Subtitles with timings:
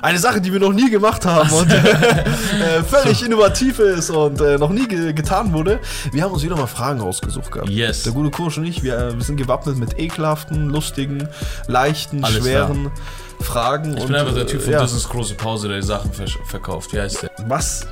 [0.00, 4.56] Eine Sache, die wir noch nie gemacht haben und äh, völlig innovativ ist und äh,
[4.56, 5.80] noch nie ge getan wurde.
[6.12, 7.68] Wir haben uns wieder mal Fragen rausgesucht gehabt.
[7.68, 8.04] Yes.
[8.04, 11.28] Der gute Kursch und ich, wir, äh, wir sind gewappnet mit ekelhaften, lustigen,
[11.66, 12.92] leichten, Alles schweren
[13.40, 13.96] Fragen.
[13.96, 14.78] Ich bin einfach der äh, Typ von ja.
[14.80, 16.92] Das ist große Pause, der die Sachen versch- verkauft.
[16.92, 17.30] Wie heißt der?
[17.48, 17.84] Was?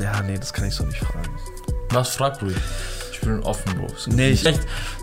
[0.00, 1.28] Ja, nee, das kann ich so nicht fragen.
[1.90, 2.48] Was fragt Bro?
[3.12, 3.88] Ich bin offen, Bro.
[4.06, 4.60] Nee, ich- Echt,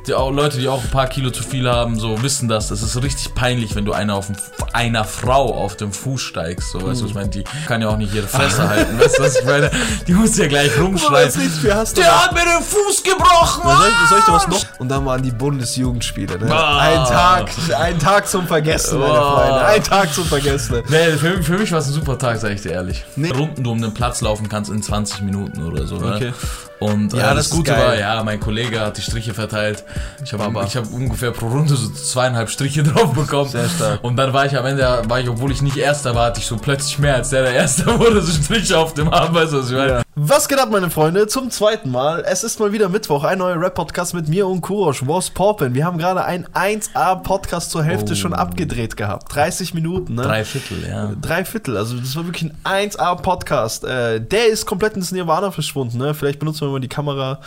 [0.07, 2.67] die auch, Leute, die auch ein paar Kilo zu viel haben, so wissen das.
[2.69, 4.27] Das ist richtig peinlich, wenn du einer, auf
[4.73, 6.71] einer Frau auf dem Fuß steigst.
[6.71, 8.99] So, weißt du, ich meine, die kann ja auch nicht ihre Fresse halten.
[8.99, 9.69] Weißt du, was ich meine?
[10.07, 11.31] Die muss ja gleich rumschreien.
[11.63, 13.63] Der hat mir den Fuß gebrochen!
[13.63, 14.79] Soll ich, soll ich dir was noch?
[14.79, 16.39] Und dann waren die Bundesjugendspiele.
[16.39, 16.53] Ne?
[16.53, 16.79] Ah.
[16.79, 17.49] Ein Tag,
[17.79, 19.31] ein Tag zum Vergessen, meine Ah.
[19.35, 19.65] Freunde.
[19.65, 20.83] Ein Tag zum Vergessen.
[20.89, 23.03] Nee, für, für mich war es ein super Tag, sag ich dir ehrlich.
[23.15, 23.31] Nee.
[23.31, 25.97] Runden du um den Platz laufen kannst in 20 Minuten oder so.
[25.97, 26.15] Ne?
[26.15, 26.33] Okay.
[26.79, 29.83] Und Ja, äh, das das, Gute war, ja, mein Kollege hat die Striche verteilt.
[30.23, 33.49] Ich habe hab ungefähr pro Runde so zweieinhalb Striche drauf bekommen.
[33.49, 34.03] Sehr stark.
[34.03, 36.45] Und dann war ich am Ende, war ich, obwohl ich nicht Erster war, hatte ich
[36.47, 39.33] so plötzlich mehr als der, der Erster wurde, so Striche auf dem Arm.
[39.33, 40.01] Weißt du, was ich meine?
[40.19, 41.27] Was geht ab, meine Freunde?
[41.27, 42.23] Zum zweiten Mal.
[42.27, 45.03] Es ist mal wieder Mittwoch, ein neuer Rap-Podcast mit mir und Kurosch.
[45.05, 45.75] Was poppen?
[45.75, 48.15] Wir haben gerade einen 1A-Podcast zur Hälfte Oh.
[48.15, 49.33] schon abgedreht gehabt.
[49.35, 50.23] 30 Minuten, ne?
[50.23, 51.11] Drei Viertel, ja.
[51.21, 53.83] Drei Viertel, also das war wirklich ein 1A-Podcast.
[53.83, 56.13] Äh, der ist komplett ins Nirvana verschwunden, ne?
[56.15, 57.39] Vielleicht benutzen wir mal die Kamera,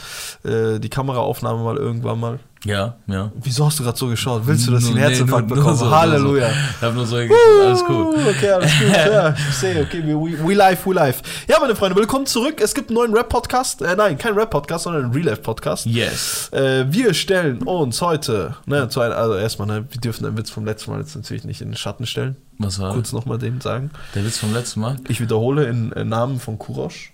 [0.45, 2.39] äh, die Kameraaufnahme mal irgendwann mal.
[2.67, 3.33] Ja, ja.
[3.43, 4.43] Wieso hast du gerade so geschaut?
[4.47, 5.77] Willst du, dass ich einen Nur- nee, Herzinfarkt nur- bekomme?
[5.79, 6.47] so, Halleluja.
[6.49, 6.53] So.
[6.77, 8.15] Ich hab nur so, alles cool.
[8.29, 8.89] Okay, alles gut.
[9.11, 11.23] Ja, ich sehe, okay, we, we live, we live.
[11.49, 12.61] Ja, meine Freunde, willkommen zurück.
[12.61, 13.81] Es gibt einen neuen Rap-Podcast.
[13.81, 15.87] Äh, nein, kein Rap-Podcast, sondern einen Real-Life-Podcast.
[15.87, 16.51] Yes.
[16.53, 20.51] Äh, wir stellen uns heute, ne, zu einem, also erstmal, ne, wir dürfen den Witz
[20.51, 22.37] vom letzten Mal jetzt natürlich nicht in den Schatten stellen.
[22.59, 23.91] Was war Kurz nochmal den sagen.
[24.15, 24.97] der Witz vom letzten Mal?
[25.09, 27.13] Ich wiederhole in äh, Namen von Kurosch.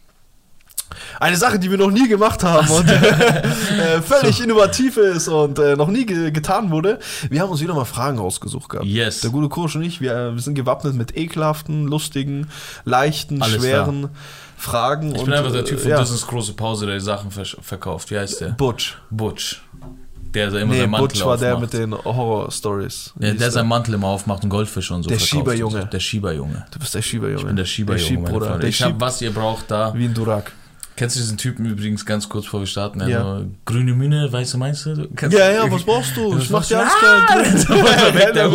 [1.20, 5.76] Eine Sache, die wir noch nie gemacht haben und äh, völlig innovativ ist und äh,
[5.76, 6.98] noch nie ge getan wurde.
[7.28, 8.86] Wir haben uns wieder mal Fragen rausgesucht gehabt.
[8.86, 9.20] Yes.
[9.20, 12.48] Der gute Kurosch und ich, wir, äh, wir sind gewappnet mit ekelhaften, lustigen,
[12.84, 14.08] leichten, Alles schweren
[14.56, 15.12] Fragen.
[15.14, 16.00] Ich und, bin einfach der Typ äh, von ja.
[16.02, 18.10] Ist große Pause, der die Sachen versch- verkauft.
[18.10, 18.48] Wie heißt der?
[18.50, 18.96] Butch.
[19.10, 19.62] Butch.
[20.34, 21.72] Der der immer Nee, seinen Mantel Butch war der aufmacht.
[21.72, 23.12] mit den Horror-Stories.
[23.16, 25.18] der, der seinen Mantel immer aufmacht und Goldfische und so Der.
[25.18, 25.86] Schieberjunge.
[25.86, 26.66] Der Schieberjunge.
[26.70, 27.40] Du bist der Schieberjunge.
[27.40, 28.38] Ich bin der Schieberjunge, Der meine.
[28.44, 28.58] Freunde.
[28.60, 29.94] Der Ich hab, was ihr braucht da.
[29.94, 30.52] wie ein Durak.
[30.96, 33.00] Kennst du diesen Typen übrigens ganz kurz vor wir starten?
[33.02, 33.40] Also, Ja.
[33.66, 35.06] Grüne Mine, weiße meinst du?
[35.14, 36.38] Kennst Ja, ja, was brauchst du?
[36.38, 37.26] Ich mach dir alles klar.
[37.54, 38.50] so was weg, der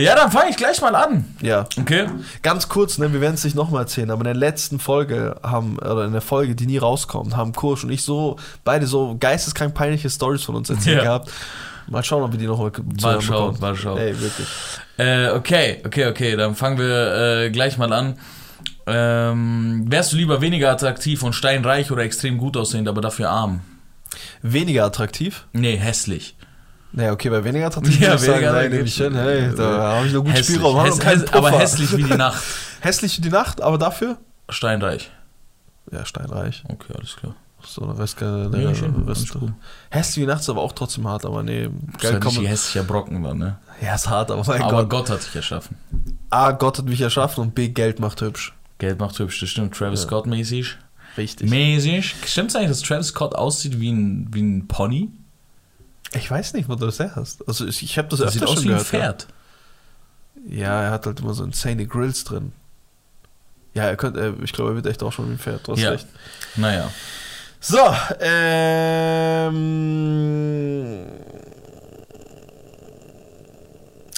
[0.00, 1.24] Ja, dann fange ich gleich mal an.
[1.40, 1.66] Ja.
[1.78, 2.06] Okay?
[2.42, 5.78] Ganz kurz, ne, wir werden es nicht nochmal erzählen, aber in der letzten Folge haben,
[5.78, 9.74] oder in der Folge, die nie rauskommt, haben Kursch und ich so, beide so geisteskrank
[9.74, 11.02] peinliche Stories von uns erzählt Ja.
[11.04, 11.30] gehabt.
[11.88, 13.60] Mal schauen, ob wir die nochmal zu Mal hören schauen, bekommen.
[13.60, 13.98] mal schauen.
[13.98, 14.46] Ey, wirklich.
[14.98, 18.16] Äh, okay, okay, okay, dann fangen wir äh, gleich mal an.
[18.86, 23.60] Ähm, wärst du lieber weniger attraktiv und steinreich oder extrem gut aussehend, aber dafür arm?
[24.42, 25.46] Weniger attraktiv?
[25.52, 26.36] Nee, hässlich.
[26.92, 29.14] Naja, okay, bei weniger attraktiv Ja, würde ich sagen, weniger nein, nehme ich hin.
[29.14, 30.84] Hey, da habe ich noch gut Hässlich, Spielraum.
[30.84, 32.42] häss, häss, aber hässlich wie die Nacht.
[32.80, 34.18] Hässlich wie die Nacht, aber dafür?
[34.48, 35.10] Steinreich.
[35.90, 36.62] Ja, steinreich.
[36.68, 37.34] Okay, alles klar.
[37.64, 39.52] So eine Rest, der Ja, schön, Rest, gut.
[39.90, 41.70] Hässlich wie die Nacht ist aber auch trotzdem hart, aber nee.
[41.92, 43.58] Das ist Geld ja nicht hässlicher Brocken dann, ne?
[43.80, 45.06] Ja, ist hart, aber mein Aber Gott.
[45.06, 45.76] Gott hat dich erschaffen.
[46.28, 48.52] A, Gott hat mich erschaffen und B, Geld macht hübsch.
[48.82, 49.76] Geld macht hübsch, das stimmt.
[49.76, 50.06] Travis Ja.
[50.08, 50.76] Scott mäßig.
[51.16, 51.48] Richtig.
[51.48, 52.16] Mäßig.
[52.26, 55.08] Stimmt's eigentlich, dass Travis Scott aussieht wie ein, wie ein Pony?
[56.14, 57.46] Ich weiß nicht, wo du das her hast.
[57.46, 58.86] Also ich, ich habe das, Das öfter sieht aus schon wie ein gehört.
[58.88, 59.26] Pferd.
[60.48, 60.56] Ja.
[60.58, 62.50] ja, er hat halt immer so insane Grills drin.
[63.74, 65.66] Ja, er könnte, ich glaube, er wird echt auch schon wie ein Pferd.
[65.68, 65.90] Du hast Ja.
[65.90, 66.06] recht.
[66.56, 66.90] Naja.
[67.60, 67.78] So,
[68.20, 69.52] ähm.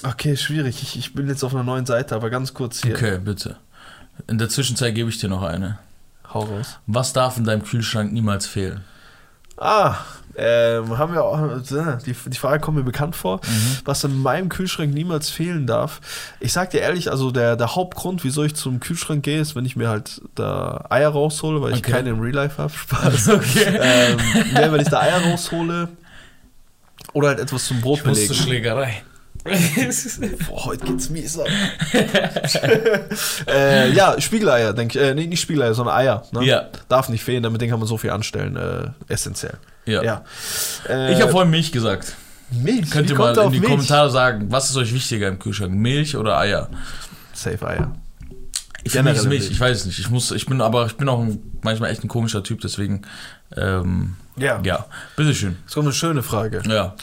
[0.02, 0.82] Okay, schwierig.
[0.82, 2.94] Ich, ich bin jetzt auf einer neuen Seite, aber ganz kurz hier.
[2.94, 3.56] Okay, bitte.
[4.28, 5.78] In der Zwischenzeit gebe ich dir noch eine.
[6.32, 6.78] Hau raus.
[6.86, 8.82] Was darf in deinem Kühlschrank niemals fehlen?
[9.56, 9.98] Ah,
[10.36, 13.76] ähm, haben wir auch, äh, die, die Frage kommt mir bekannt vor, Mhm.
[13.84, 16.00] was in meinem Kühlschrank niemals fehlen darf.
[16.40, 19.64] Ich sag dir ehrlich, also der, der Hauptgrund, wieso ich zum Kühlschrank gehe, ist, wenn
[19.64, 21.92] ich mir halt da Eier raushole, weil ich Okay.
[21.92, 22.72] keine im Real Life habe.
[22.76, 23.28] Spaß.
[23.28, 23.78] Okay.
[23.80, 24.16] ähm,
[24.54, 25.88] ne, wenn ich da Eier raushole
[27.12, 28.34] oder halt etwas zum Brot Ich belegen.
[28.34, 29.02] Schlägerei.
[30.48, 31.46] Boah, heute geht's mies ab.
[33.46, 35.04] äh, ja, Spiegeleier, denke ich.
[35.04, 36.22] Äh, nee, nicht Spiegeleier, sondern Eier.
[36.32, 36.44] Ne?
[36.44, 36.68] Ja.
[36.88, 38.56] Darf nicht fehlen, damit kann man so viel anstellen.
[38.56, 39.58] Äh, essentiell.
[39.86, 40.02] Ja.
[40.02, 40.24] Ja.
[40.88, 42.14] Äh, Ich habe vorhin Milch gesagt.
[42.50, 42.90] Milch.
[42.90, 43.70] Könnt ihr mal in die Milch?
[43.70, 45.72] Kommentare sagen, was ist euch wichtiger im Kühlschrank?
[45.74, 46.68] Milch oder Eier?
[47.32, 47.94] Safe Eier.
[48.82, 49.50] Ich finde Milch, Milch.
[49.50, 49.98] ich weiß es nicht.
[49.98, 53.02] Ich muss, ich bin aber, ich bin auch ein, manchmal echt ein komischer Typ, deswegen,
[53.56, 54.60] ähm, Ja.
[54.62, 54.84] ja,
[55.16, 55.56] bitteschön.
[55.64, 56.62] Das kommt eine schöne Frage.
[56.68, 56.94] Ja.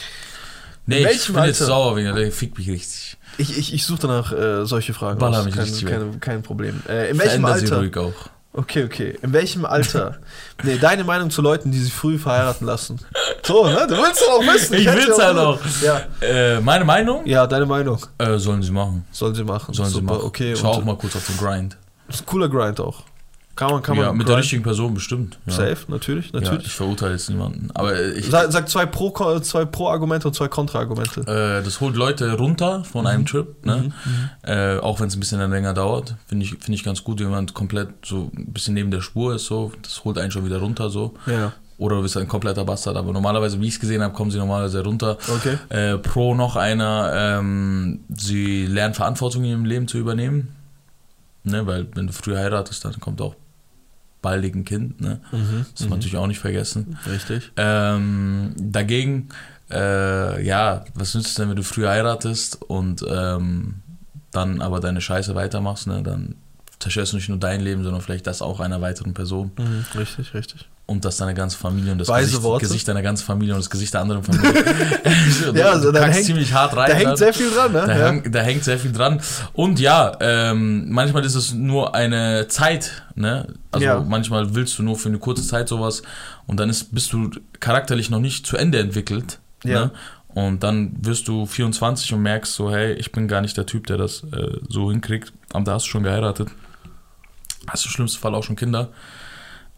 [0.86, 1.66] Nee, ich welchem bin jetzt Alter?
[1.72, 3.16] sauer wegen der fickt mich richtig.
[3.38, 6.82] Ich, ich, ich suche danach äh, solche Fragen Baller mich Kein, richtig kein, kein Problem.
[6.88, 7.78] Äh, in welchem Veränder sie Alter?
[7.78, 8.28] ruhig auch.
[8.54, 9.18] Okay, okay.
[9.22, 10.18] In welchem Alter?
[10.62, 13.00] nee, deine Meinung zu Leuten, die sich früh verheiraten lassen.
[13.42, 13.86] So, ne?
[13.88, 14.74] Du willst doch auch wissen.
[14.74, 15.58] Ich hätte will's ja halt auch.
[15.82, 16.02] Ja.
[16.20, 17.26] Äh, meine Meinung?
[17.26, 18.04] ja, deine Meinung.
[18.18, 19.06] Äh, sollen sie machen.
[19.10, 19.72] Sollen sie machen.
[19.72, 20.24] Sollen sie Super, machen.
[20.24, 20.54] okay.
[20.54, 21.78] Schau auch und- mal kurz auf den Grind.
[22.08, 23.04] Das ist ein cooler Grind auch.
[23.54, 24.16] Kann man, kann ja, man.
[24.16, 25.38] mit der Grind- richtigen Person bestimmt.
[25.46, 25.52] Ja.
[25.52, 26.66] Safe, natürlich, Ja, natürlich.
[26.66, 27.68] ich verurteile jetzt niemanden.
[27.74, 31.20] Aber ich, Sag, sag zwei Pro- zwei Pro-Argumente und zwei Kontra-Argumente.
[31.20, 33.06] äh, das holt Leute runter von Mhm.
[33.06, 33.92] einem Trip, ne?
[34.42, 36.16] Äh, auch wenn es ein bisschen länger dauert.
[36.26, 39.34] Finde ich, finde ich ganz gut, wenn man komplett so ein bisschen neben der Spur
[39.34, 39.44] ist.
[39.46, 39.70] So.
[39.82, 40.88] Das holt einen schon wieder runter.
[40.88, 41.52] so Ja.
[41.78, 42.96] Oder du bist ein kompletter Bastard.
[42.96, 45.18] Aber normalerweise, wie ich es gesehen habe, kommen sie normalerweise runter.
[45.28, 45.58] Okay.
[45.68, 50.54] Äh, Pro noch einer, ähm, sie lernen Verantwortung in ihrem Leben zu übernehmen.
[51.44, 53.34] Ne, weil wenn du früh heiratest, dann kommt auch
[54.22, 55.00] baldig ein Kind.
[55.00, 55.20] Ne?
[55.32, 55.66] Mhm.
[55.70, 56.96] Das darf man natürlich auch nicht vergessen.
[57.06, 57.52] Richtig.
[57.56, 59.28] Ähm, dagegen,
[59.70, 63.82] äh, ja, was nützt es denn, wenn du früh heiratest und ähm,
[64.30, 66.02] dann aber deine Scheiße weitermachst, ne?
[66.02, 66.36] Dann
[66.78, 69.84] zerstörst du nicht nur dein Leben, sondern vielleicht das auch einer weiteren Person Mhm.
[69.98, 70.68] Richtig, richtig.
[70.92, 72.66] Und das deine ganze Familie und das Weise Gesicht, Worte.
[72.66, 74.52] Gesicht deiner ganzen Familie und das Gesicht der anderen Familie.
[75.54, 76.88] Ja, also da hängt- ziemlich hart rein.
[76.90, 77.16] Da hängt dann.
[77.16, 77.84] sehr viel dran, ne?
[77.86, 78.06] Da, Ja.
[78.08, 79.20] häng, da hängt sehr viel dran.
[79.52, 83.48] Und ja, ähm, manchmal ist es nur eine Zeit, ne?
[83.72, 84.00] Also Ja.
[84.00, 86.02] manchmal willst du nur für eine kurze Zeit sowas
[86.46, 87.30] und dann ist, bist du
[87.60, 89.38] charakterlich noch nicht zu Ende entwickelt.
[89.64, 89.86] Ja.
[89.86, 89.90] Ne?
[90.28, 93.86] Und dann wirst du 24 und merkst so, hey, ich bin gar nicht der Typ,
[93.86, 95.32] der das äh, so hinkriegt.
[95.52, 96.48] Aber da hast du schon geheiratet.
[97.68, 98.88] Hast du im schlimmsten Fall auch schon Kinder.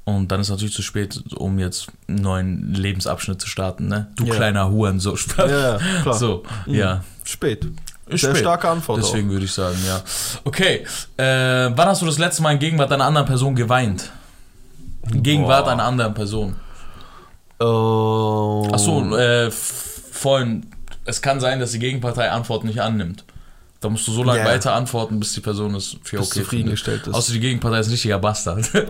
[0.05, 4.09] Und dann ist natürlich zu spät, um jetzt einen neuen Lebensabschnitt zu starten, ne?
[4.17, 4.35] Du Ja.
[4.35, 5.51] kleiner Huren, so Spaß.
[5.51, 6.15] Ja, klar.
[6.15, 6.75] So, Mhm.
[6.75, 7.05] ja.
[7.25, 7.65] Spät.
[8.07, 8.41] Ist Sehr spät.
[8.43, 10.03] starke Antwort Deswegen würde ich sagen, ja.
[10.45, 10.85] Okay,
[11.17, 11.25] äh,
[11.75, 14.11] wann hast du das letzte Mal in Gegenwart einer anderen Person geweint?
[15.11, 15.73] In Gegenwart Boah.
[15.73, 16.57] einer anderen Person.
[17.59, 18.69] Oh.
[18.73, 20.67] Achso, äh, vorhin,
[21.07, 23.25] es kann sein, dass die Gegenpartei Antworten nicht annimmt.
[23.81, 24.45] Da musst du so lange Ja.
[24.47, 27.15] weiter antworten, bis die Person es für okay zufriedengestellt ist.
[27.15, 28.71] Außer die Gegenpartei ist ein richtiger Bastard.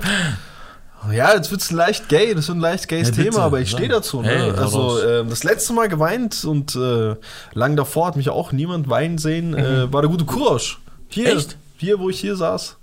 [1.13, 3.89] Ja, jetzt wird's leicht gay, das wird ein leicht gayes Ja, Thema, aber ich stehe
[3.89, 4.23] dazu.
[4.23, 4.29] Ne?
[4.29, 7.15] Hey, also ähm, das letzte Mal geweint und äh,
[7.53, 10.79] lang davor hat mich auch niemand weinen sehen, äh, war der gute Kurosch.
[11.09, 11.39] Hier, Mhm.
[11.39, 11.57] Echt?
[11.77, 12.77] hier, wo ich hier saß.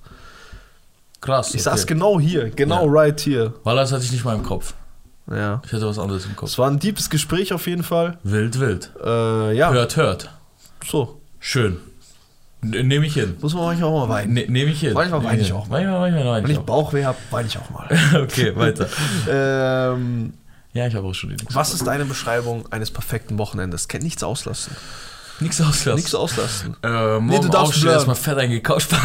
[1.22, 1.54] Krass.
[1.54, 2.92] Ich saß genau hier, genau Ja.
[2.92, 3.54] right hier.
[3.64, 4.74] Weil das hatte ich nicht mal im Kopf.
[5.30, 5.62] Ja.
[5.66, 6.50] Ich hatte was anderes im Kopf.
[6.50, 8.18] Es war ein deepes Gespräch auf jeden Fall.
[8.24, 8.92] Wild, wild.
[9.04, 10.30] Äh, ja, Hört, hört.
[10.86, 11.20] so.
[11.40, 11.78] Schön.
[12.62, 13.36] Nehme ich hin.
[13.42, 14.34] Muss man manchmal auch mal weinen.
[14.34, 14.94] Ne, Nehme ich hin.
[14.94, 15.82] Manchmal weine ich auch mal.
[15.84, 16.66] Manchmal, manchmal weine Wenn ich ich auch.
[16.66, 17.88] Bauchweh habe, weine ich auch mal.
[18.24, 18.88] Okay, weiter.
[19.30, 20.34] ähm,
[20.74, 23.88] Ja, ich habe auch schon die was ist deine Beschreibung eines perfekten Wochenendes?
[23.88, 24.76] Kennt nichts auslassen.
[25.40, 25.96] Nichts auslassen.
[25.96, 26.76] Nichts auslassen.
[26.84, 28.92] Äh, morgen Nee, du darfst aufstehen, erstmal fett eingekauft.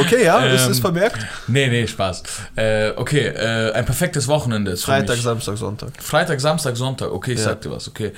[0.00, 1.26] Okay, ja, das Ähm, ist vermerkt.
[1.46, 2.22] nee, nee, Spaß.
[2.56, 5.16] Äh, okay, äh, ein perfektes Wochenende ist Freitag.
[5.16, 5.90] Samstag, Sonntag.
[6.02, 7.10] Freitag, Samstag, Sonntag.
[7.12, 7.46] Okay, ich Ja.
[7.46, 8.12] sag dir was, okay.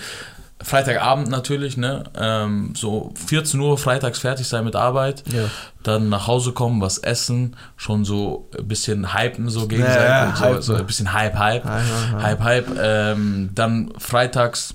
[0.62, 2.04] Freitagabend natürlich, ne?
[2.16, 5.24] Ähm, so 14 Uhr freitags fertig sein mit Arbeit.
[5.30, 5.44] Ja.
[5.82, 10.04] Dann nach Hause kommen, was essen, schon so ein bisschen hypen, so gegenseitig.
[10.04, 10.62] Ja, so, hypen.
[10.62, 11.64] so ein bisschen Hype, Hype.
[11.64, 12.66] Hype, hype.
[12.78, 14.74] Ähm, dann freitags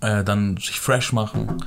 [0.00, 1.64] äh, dann sich fresh machen.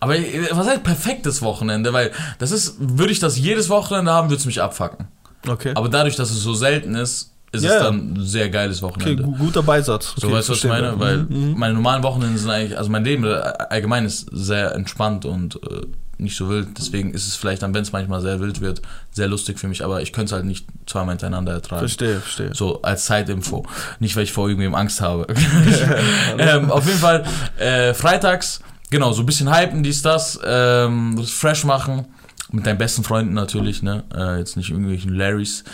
[0.00, 1.92] Aber äh, was heißt perfektes Wochenende?
[1.92, 5.08] Weil das ist, würde ich das jedes Wochenende haben, würde es mich abfacken.
[5.46, 5.72] Okay.
[5.74, 7.82] Aber dadurch, dass es so selten ist, ist Ja, es ja.
[7.84, 9.22] dann ein sehr geiles Okay, Wochenende.
[9.22, 10.14] gu guter Beisatz.
[10.16, 10.98] So okay, weißt du, was ich meine?
[10.98, 11.58] Weil Mhm, mhm.
[11.58, 13.30] meine normalen Wochenende sind eigentlich, also mein Leben äh,
[13.70, 15.86] allgemein ist sehr entspannt und äh,
[16.16, 16.68] nicht so wild.
[16.78, 18.80] Deswegen ist es vielleicht dann, wenn es manchmal sehr wild wird,
[19.10, 21.80] sehr lustig für mich, aber ich könnte es halt nicht zweimal hintereinander ertragen.
[21.80, 22.50] Verstehe, verstehe.
[22.54, 23.66] So als Zeitinfo.
[23.98, 25.26] Nicht, weil ich vor irgendwem Angst habe.
[26.38, 27.24] ähm, auf jeden Fall,
[27.58, 32.06] äh, freitags, genau, so ein bisschen hypen, dies, das, ähm, fresh machen.
[32.52, 34.04] Mit deinen besten Freunden natürlich, ne?
[34.14, 35.64] Äh, jetzt nicht irgendwelchen Larrys.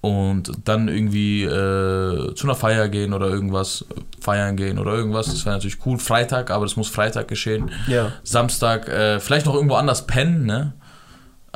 [0.00, 3.84] Und dann irgendwie äh, zu einer Feier gehen oder irgendwas,
[4.20, 5.26] feiern gehen oder irgendwas.
[5.26, 5.98] Das wäre natürlich cool.
[5.98, 7.70] Freitag, aber das muss Freitag geschehen.
[7.88, 8.12] Ja.
[8.22, 10.74] Samstag, äh, vielleicht noch irgendwo anders pennen, ne?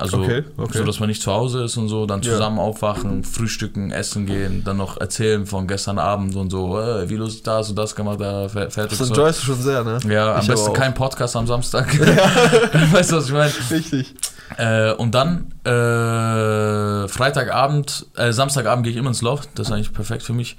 [0.02, 0.78] Also, Okay, okay.
[0.78, 2.32] so dass man nicht zu Hause ist und so, dann Ja.
[2.32, 7.16] zusammen aufwachen, frühstücken, essen gehen, dann noch erzählen von gestern Abend und so, äh, wie
[7.16, 8.98] lustig das und das gemacht, da fer- fertig.
[8.98, 9.14] Das So.
[9.14, 9.98] enjoyst du schon sehr, ne?
[10.08, 11.86] Ja, am Ich besten kein Podcast am Samstag.
[12.92, 13.52] weißt du, was ich meine?
[13.70, 14.14] Richtig.
[14.58, 19.48] Äh, und dann äh, Freitagabend, äh, Samstagabend gehe ich immer ins Loft.
[19.54, 20.56] Das ist eigentlich perfekt für mich.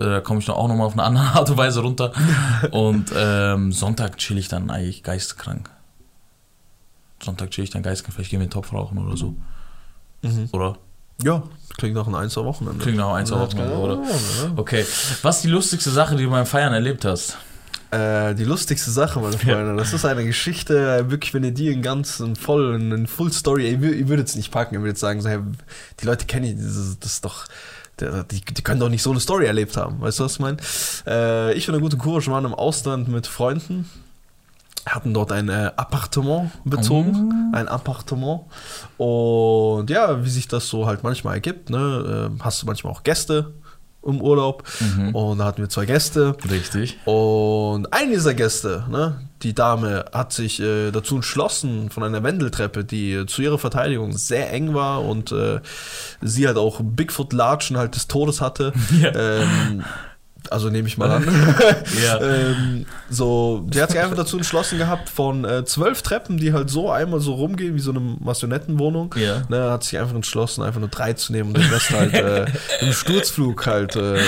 [0.00, 2.12] Äh, Da komme ich dann auch nochmal auf eine andere Art und Weise runter.
[2.72, 5.70] und ähm, Sonntag chill ich dann eigentlich geisteskrank.
[7.22, 8.14] Sonntag chill ich dann geisteskrank.
[8.14, 9.34] Vielleicht gehen wir den Topf rauchen oder so.
[10.22, 10.48] Mhm.
[10.52, 10.76] Oder?
[11.22, 11.42] Ja,
[11.76, 12.82] klingt nach einem Einser Wochenende.
[12.82, 13.94] Klingt nach ein, zwei Wochen, Ja, oder?
[13.96, 14.52] ja.
[14.56, 14.84] Okay.
[15.22, 17.36] Was ist die lustigste Sache, die du beim Feiern erlebt hast?
[17.90, 21.82] Äh, die lustigste Sache, meine Freunde, das ist eine Geschichte, wirklich, wenn ihr die in
[21.82, 25.20] ganz, in voll, in Full Story, ihr, ihr würdet es nicht packen, ihr würdet sagen,
[25.20, 25.40] so, hey,
[26.00, 27.46] die Leute kennen ich, das, das ist doch,
[28.00, 30.58] die, die können doch nicht so eine Story erlebt haben, weißt du, was ich meine?
[31.04, 33.90] Äh, ich und der gute Kurs waren im Ausland mit Freunden
[34.86, 38.42] hatten dort ein äh, Appartement bezogen, ein Appartement.
[38.96, 43.02] Und ja, wie sich das so halt manchmal ergibt, ne, äh, hast du manchmal auch
[43.02, 43.54] Gäste
[44.02, 44.64] im Urlaub.
[45.12, 46.36] Und da hatten wir zwei Gäste.
[46.50, 46.98] Richtig.
[47.04, 52.84] Und eine dieser Gäste, ne, die Dame, hat sich äh, dazu entschlossen, von einer Wendeltreppe,
[52.84, 55.60] die äh, zu ihrer Verteidigung sehr eng war und äh,
[56.20, 58.72] sie halt auch Bigfoot-Latschen halt des Todes hatte.
[59.00, 59.12] Ja.
[59.14, 59.84] Ähm,
[60.48, 61.24] also nehme ich mal an.
[62.04, 62.20] Ja.
[62.22, 66.70] ähm, so, die hat sich einfach dazu entschlossen gehabt, von äh, zwölf Treppen, die halt
[66.70, 69.42] so einmal so rumgehen, wie so eine Marionettenwohnung, Ja.
[69.48, 72.46] ne, hat sich einfach entschlossen, einfach nur drei zu nehmen und den Rest halt äh,
[72.80, 74.18] im Sturzflug halt äh,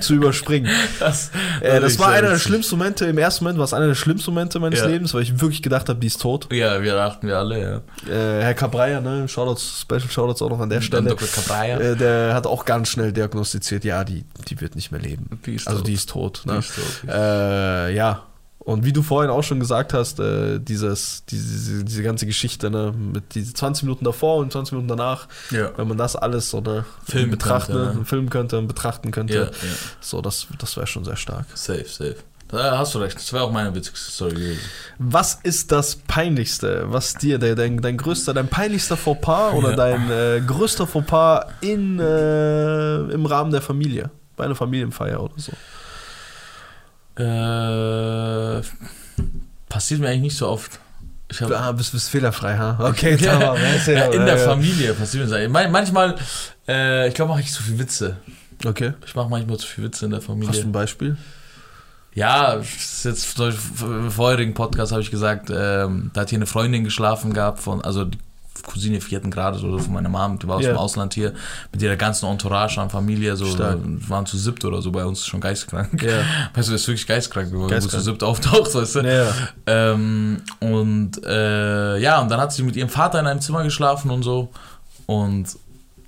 [0.00, 0.70] zu überspringen.
[0.98, 1.30] Das,
[1.60, 4.30] Äh, das war einer der schlimmsten Momente, im ersten Moment war es einer der schlimmsten
[4.32, 4.86] Momente meines Ja.
[4.86, 6.48] Lebens, weil ich wirklich gedacht habe, die ist tot.
[6.52, 7.60] Ja, wir dachten wir alle,
[8.06, 8.12] ja.
[8.12, 11.08] Äh, Herr Cabreyer, ne, Shoutouts, Special Shoutouts auch noch an der Stelle.
[11.10, 11.28] Dr.
[11.28, 11.80] Cabreyer.
[11.80, 15.39] Äh, der hat auch ganz schnell diagnostiziert, ja, die, die wird nicht mehr leben.
[15.46, 15.88] Die ist also tot.
[15.88, 16.42] die ist tot.
[16.44, 16.58] Die Ne?
[16.58, 17.08] ist tot.
[17.10, 18.22] Äh, ja.
[18.62, 22.92] Und wie du vorhin auch schon gesagt hast, äh, dieses, diese, diese ganze Geschichte, ne,
[22.92, 25.70] mit diese 20 Minuten davor und 20 Minuten danach, Ja.
[25.76, 28.04] wenn man das alles so ne, Filmen betrachten, könnte, ne?
[28.04, 29.50] filmen könnte und betrachten könnte, Ja, ja.
[30.00, 31.46] so, das, das wäre schon sehr stark.
[31.54, 32.16] Safe, safe.
[32.48, 33.14] Da hast du recht.
[33.16, 34.60] Das wäre auch meine witzigste Story gewesen.
[34.98, 40.42] Was ist das Peinlichste, was dir, dein, dein größter, dein peinlichster Fauxpas oder dein äh,
[40.46, 44.10] größter Fauxpas in, äh, im Rahmen der Familie?
[44.40, 45.52] Bei einer Familienfeier oder so?
[47.22, 48.62] Äh,
[49.68, 50.78] passiert mir eigentlich nicht so oft.
[51.30, 52.78] Ich hab, Ah, bist, bist fehlerfrei, ha?
[52.88, 53.38] Okay, Ja.
[53.38, 54.38] tamam, in der.
[54.38, 55.38] Familie passiert mir das.
[55.38, 55.52] eigentlich.
[55.52, 56.16] Man- Manchmal,
[56.66, 58.16] äh, ich glaube, mache ich zu viel Witze.
[58.64, 58.94] Okay.
[59.06, 60.60] Ich mache manchmal zu viel Witze in der Hast du Familie.
[60.62, 61.16] ein Beispiel?
[62.14, 67.34] Ja, jetzt im vorherigen Podcast habe ich gesagt, ähm, da hat hier eine Freundin geschlafen
[67.34, 68.18] gehabt von, also die
[68.62, 70.70] Cousine vierten Grades oder so von meiner Mom, die war aus Ja.
[70.72, 71.32] dem Ausland hier,
[71.72, 73.78] mit ihrer ganzen Entourage an Familie, so Stark.
[74.08, 76.02] waren zu siebt oder so bei uns schon geistkrank.
[76.02, 76.18] Ja.
[76.54, 79.00] Weißt du, das ist wirklich geistkrank, wenn man zu siebt auftaucht, weißt du?
[79.00, 79.26] Ja.
[79.66, 84.10] Ähm, und äh, ja, und dann hat sie mit ihrem Vater in einem Zimmer geschlafen
[84.10, 84.50] und so.
[85.06, 85.46] Und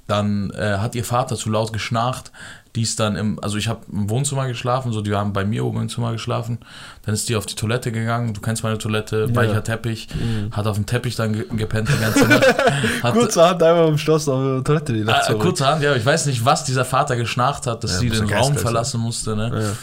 [0.07, 2.31] dann äh, hat ihr Vater zu laut geschnarcht.
[2.75, 5.63] Die ist dann im, also ich habe im Wohnzimmer geschlafen, so die haben bei mir
[5.65, 6.59] oben im Zimmer geschlafen.
[7.05, 8.33] Dann ist die auf die Toilette gegangen.
[8.33, 9.37] Du kennst meine Toilette, Ja.
[9.37, 10.09] weicher Teppich.
[10.53, 12.47] Hat auf dem Teppich dann ge gepennt die ganze Nacht.
[13.03, 15.43] Hat, Kurze Hand einmal im Schloss auf der Toilette die Nacht äh, zurück.
[15.43, 18.33] kurze Hand, ja, ich weiß nicht, was dieser Vater geschnarcht hat, dass Ja, sie den
[18.33, 19.37] Raum verlassen musste.
[19.37, 19.77] Ne?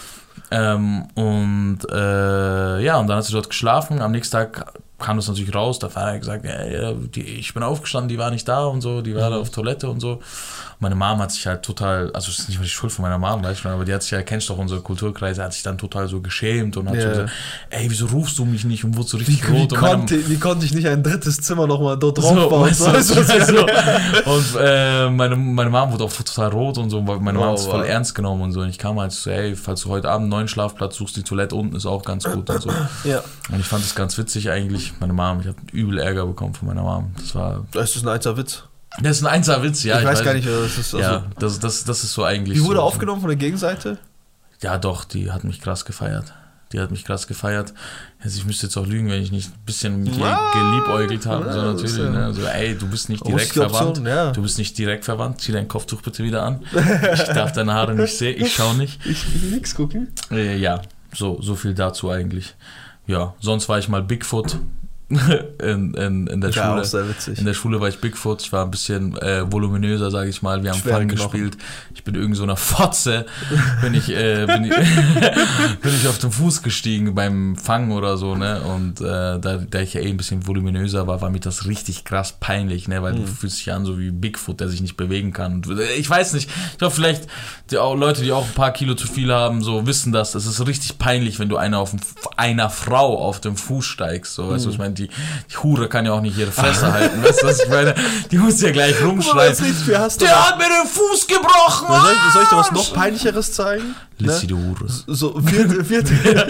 [0.51, 0.73] Ja.
[0.73, 4.01] Ähm, und äh, ja, und dann hat sie dort geschlafen.
[4.01, 4.65] Am nächsten Tag
[4.99, 5.79] kam das natürlich raus.
[5.79, 9.01] Der Vater hat gesagt, ja, die, ich bin aufgestanden, die war nicht da und so,
[9.01, 10.19] die war da auf Toilette und so.
[10.81, 13.17] Meine Mom hat sich halt total, also es ist nicht mal die Schuld von meiner
[13.17, 15.77] Mom, weißt du, aber die hat sich ja, kennst doch unsere Kulturkreise, hat sich dann
[15.77, 17.01] total so geschämt und hat Ja.
[17.01, 17.31] so gesagt,
[17.69, 19.73] ey, wieso rufst du mich nicht und wurde so richtig Wie, wie, rot.
[19.73, 22.61] und meine- konnte, wie konnte ich nicht ein drittes Zimmer nochmal dort drauf so, bauen?
[22.69, 24.23] weißt du, Weißt du, also, meine?
[24.23, 27.51] und äh, meine, meine Mom wurde auch total rot und so, weil meine Mom Oh,
[27.51, 27.87] hat es voll wow.
[27.89, 28.61] ernst genommen und so.
[28.61, 31.23] Und ich kam halt so, ey, falls du heute Abend einen neuen Schlafplatz suchst, die
[31.23, 32.69] Toilette unten ist auch ganz gut und so.
[33.03, 33.21] Ja.
[33.51, 34.88] Und ich fand das ganz witzig eigentlich.
[34.99, 37.11] Meine Mom, ich habe übel Ärger bekommen von meiner Mom.
[37.17, 38.63] Das war, Das ist ein einziger Witz.
[39.01, 39.99] das ist ein einziger Witz, ja.
[39.99, 40.93] ich, weiß gar nicht, das ist.
[40.93, 42.57] Also, ja, das, das, das ist so eigentlich.
[42.57, 43.97] Wie wurde so, aufgenommen von der Gegenseite?
[44.61, 46.33] Ja, doch, die hat mich krass gefeiert.
[46.71, 47.73] Die hat mich krass gefeiert.
[48.23, 51.45] Also ich müsste jetzt auch lügen, wenn ich nicht ein bisschen geliebäugelt habe.
[51.47, 51.97] ja, so natürlich.
[51.97, 52.33] ja- Ne?
[52.33, 54.07] So, ey, du bist nicht direkt die Option, verwandt.
[54.07, 54.31] ja.
[54.31, 55.41] Du bist nicht direkt verwandt.
[55.41, 56.59] Zieh dein Kopftuch bitte wieder an.
[57.13, 58.39] Ich darf deine Haare nicht sehen.
[58.39, 58.99] Ich schau nicht.
[59.09, 60.09] Ich will nichts gucken.
[60.29, 60.81] Äh, ja,
[61.15, 62.53] so, so viel dazu eigentlich.
[63.07, 64.57] Ja, sonst war ich mal Bigfoot
[65.61, 66.85] in, in, in der Ja, auch Schule.
[66.85, 67.39] sehr witzig.
[67.39, 70.61] In der Schule war ich Bigfoot, ich war ein bisschen äh, voluminöser, sage ich mal.
[70.63, 71.07] Wir haben Knochen.
[71.07, 71.57] gespielt.
[71.95, 73.25] Ich bin irgend so einer Fotze,
[73.81, 74.75] bin ich, äh, bin, ich,
[75.81, 78.61] bin ich auf den Fuß gestiegen beim Fangen oder so, ne?
[78.61, 82.03] Und äh, da, da ich ja eh ein bisschen voluminöser war, war mir das richtig
[82.05, 83.01] krass peinlich, ne?
[83.01, 85.63] Weil du fühlst dich an so wie Bigfoot, der sich nicht bewegen kann.
[85.69, 87.23] Äh, ich weiß nicht, ich glaube vielleicht
[87.71, 90.35] die auch, Leute, die auch ein paar Kilo zu viel haben, so wissen das.
[90.35, 91.99] Es ist richtig peinlich, wenn du einer auf dem,
[92.37, 94.35] einer Frau auf dem Fuß steigst.
[94.35, 95.07] So, weißt du, was ich meine, die,
[95.51, 97.23] die Hure kann ja auch nicht ihre Fresse halten.
[97.23, 97.95] Weißt du, was ich meine?
[98.31, 99.55] Die muss ja gleich rumschreien.
[99.87, 99.99] Der
[100.47, 101.87] hat mir den Fuß gebrochen!
[101.87, 103.95] Soll ich, soll ich dir was noch peinlicheres zeigen?
[104.21, 104.49] Lissi, Ne?
[104.49, 104.85] du Hure.
[105.07, 106.13] So, vierte, vierte,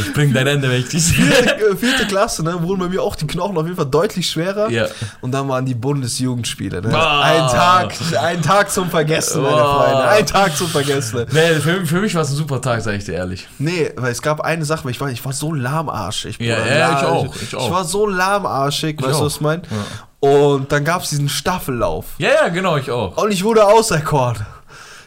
[0.00, 3.00] Ich bring dein Ende, wenn ich dich vierte, äh, vierte Klasse, ne, wurden bei mir
[3.00, 4.68] auch die Knochen auf jeden Fall deutlich schwerer.
[4.70, 4.86] Ja.
[5.20, 6.82] Und dann waren die Bundesjugendspiele.
[6.82, 6.92] Ne?
[6.96, 7.22] Ah.
[7.22, 9.74] Ein Tag, ein Tag zum Vergessen, meine Ah.
[9.84, 10.08] Freunde.
[10.08, 11.26] Ein Tag zum Vergessen.
[11.30, 13.46] Nee, für, für mich war es ein super Tag, sag ich dir ehrlich.
[13.58, 16.38] Nee, weil es gab eine Sache, weil ich war, ich war so lahmarschig.
[16.40, 16.76] Ja, Bruder.
[16.76, 17.66] ja, ich auch, ich auch.
[17.66, 19.18] Ich war so lahmarschig, weißt auch.
[19.20, 19.62] du, was ich meine?
[20.20, 22.06] Und dann gab es diesen Staffellauf.
[22.18, 23.16] Ja, ja, genau, ich auch.
[23.16, 24.46] Und ich wurde auserkoren.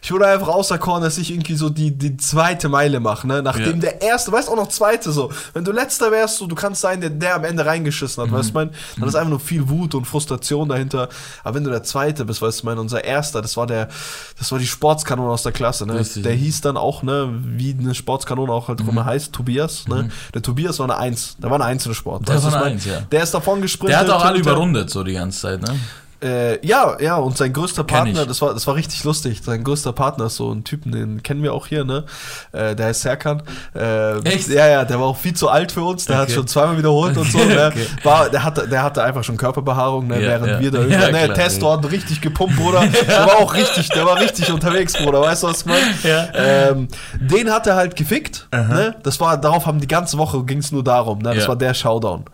[0.01, 3.41] Ich wurde einfach auserkoren, dass ich irgendwie so die, die zweite Meile mache, ne?
[3.41, 3.91] Nachdem Ja.
[3.91, 5.31] der erste, weißt du, auch noch zweite so.
[5.53, 8.49] Wenn du letzter wärst, so, du kannst sein, der, der am Ende reingeschissen hat, weißt
[8.49, 11.09] du, mein, dann ist einfach nur viel Wut und Frustration dahinter.
[11.43, 13.89] Aber wenn du der zweite bist, weißt du, mein, unser erster, das war der,
[14.37, 15.95] das war die Sportskanone aus der Klasse, ne?
[15.99, 16.23] Richtig.
[16.23, 20.09] Der hieß dann auch, ne, wie eine Sportskanone auch halt rum heißt, Tobias, ne?
[20.33, 22.27] Der Tobias war eine Eins, der war eine Eins in Sport.
[22.27, 22.63] Der war eine?
[22.63, 23.01] Eins, ja.
[23.11, 23.99] Der ist davon gesprintet.
[23.99, 25.75] Der hat auch alle überrundet, so die ganze Zeit, ne?
[26.21, 29.41] Äh, ja, ja, und sein größter Partner, das war, das war richtig lustig.
[29.43, 32.03] Sein größter Partner ist so ein Typen, den kennen wir auch hier, ne?
[32.51, 33.41] Äh, der heißt Serkan.
[33.75, 34.49] Äh, Echt?
[34.49, 36.05] Ja, ja, der war auch viel zu alt für uns.
[36.05, 36.33] Der hat Okay.
[36.33, 37.37] schon zweimal wiederholt und so.
[37.39, 37.71] Ne?
[37.73, 37.87] Okay.
[38.03, 40.21] War, der, hatte, der hatte einfach schon Körperbehaarung, ne?
[40.21, 40.59] Ja, während ja.
[40.59, 41.33] wir da Ja, ne?
[41.33, 42.85] Testo hat richtig gepumpt, Bruder.
[43.07, 45.21] Der war auch richtig, der war richtig unterwegs, Bruder.
[45.21, 45.85] Weißt du, was ich meine?
[46.03, 46.27] Ja.
[46.33, 46.87] Ähm,
[47.19, 48.47] den hat er halt gefickt.
[48.51, 48.95] Ne?
[49.03, 51.19] Das war, darauf haben die ganze Woche ging es nur darum.
[51.19, 51.33] Ne?
[51.35, 52.25] Das war der Showdown.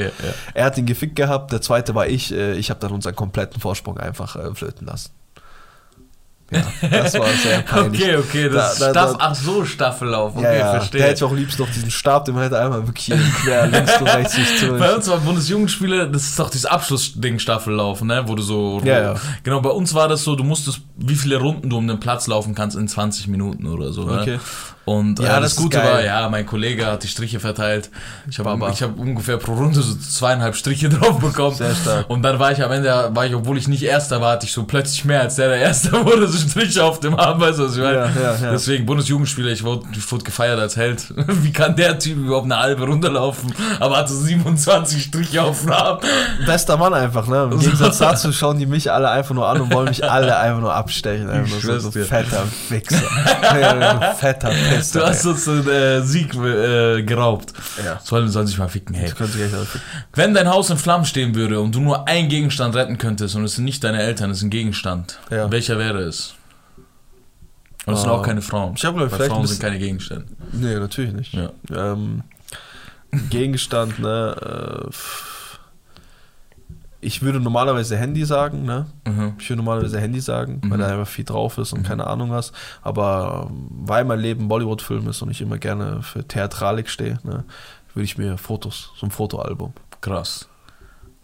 [0.53, 2.33] Er hat ihn gefickt gehabt, der zweite war ich.
[2.33, 5.11] Äh, ich habe dann unseren kompletten Vorsprung einfach äh, flöten lassen.
[6.51, 8.01] Ja, das war sehr peinlich.
[8.03, 10.71] Okay, okay, das Da- da- Staff, da- ach so, Staffellauf, okay, ja, ja.
[10.73, 11.01] verstehe.
[11.01, 14.07] Der hätte auch liebst noch diesen Stab, den man hätte einmal wirklich quer links und
[14.07, 14.77] rechts sich zu.
[14.77, 19.01] Bei uns war Bundesjugendspiele, das ist doch dieses Abschlussding Staffellauf, ne, wo du so Ja,
[19.01, 19.15] ja.
[19.41, 22.27] Genau, bei uns war das so, du musstest wie viele Runden du um den Platz
[22.27, 24.21] laufen kannst in 20 Minuten oder so, ne?
[24.21, 24.39] Okay.
[24.85, 25.91] Und Ja, äh, das das, Gute geil.
[25.91, 27.89] war, ja, mein Kollege hat die Striche verteilt.
[28.29, 31.55] Ich habe ich hab ungefähr pro Runde so zweieinhalb Striche drauf bekommen.
[31.55, 32.07] Sehr stark.
[32.09, 34.53] Und dann war ich am Ende, war ich, obwohl ich nicht Erster war, hatte ich
[34.53, 37.65] so plötzlich mehr als der, der Erster wurde, so Striche auf dem Arm, weißt du,
[37.65, 37.95] was ich meine?
[37.95, 38.51] Ja, ja, ja.
[38.51, 41.03] Deswegen Bundesjugendspieler, ich wurde, ich wurde gefeiert als Held.
[41.15, 45.71] Wie kann der Typ überhaupt eine halbe Runde laufen, aber hatte 27 Striche auf dem
[45.71, 45.99] Arm?
[46.45, 47.49] Bester Mann einfach, ne?
[47.51, 50.61] Im Gegensatz dazu schauen die mich alle einfach nur an und wollen mich alle einfach
[50.61, 51.27] nur abstechen.
[51.29, 53.01] Einfach nur so, so fetter Wichser.
[53.59, 54.17] ja, so
[54.77, 54.99] Pisser.
[54.99, 57.53] Du hast uns den äh, Sieg äh, geraubt.
[57.83, 57.99] Ja.
[58.03, 59.11] Sollen, sollen sich mal ficken, hey.
[60.13, 63.43] Wenn dein Haus in Flammen stehen würde und du nur einen Gegenstand retten könntest und
[63.43, 65.51] es sind nicht deine Eltern, es ist ein Gegenstand, Ja.
[65.51, 66.33] welcher wäre es?
[67.85, 68.13] Und es sind Ah.
[68.13, 68.73] auch keine Frauen.
[68.75, 70.25] Ich hab, glaub ich, Weil vielleicht Frauen sind keine Gegenstände.
[70.53, 71.33] Nee, natürlich nicht.
[71.33, 71.51] Ja.
[71.71, 72.23] Ähm,
[73.29, 74.89] Gegenstand, ne?
[74.89, 74.89] Äh.
[77.05, 78.87] Ich würde normalerweise Handy sagen, ne?
[79.07, 79.33] Mhm.
[79.39, 80.81] Ich würde normalerweise Handy sagen, weil Mhm.
[80.81, 82.51] da einfach viel drauf ist und keine Ahnung was.
[82.81, 87.43] Aber ähm, weil mein Leben Bollywood-Film ist und ich immer gerne für Theatralik stehe, ne,
[87.93, 89.73] würde ich mir Fotos, so ein Fotoalbum.
[90.01, 90.47] Krass.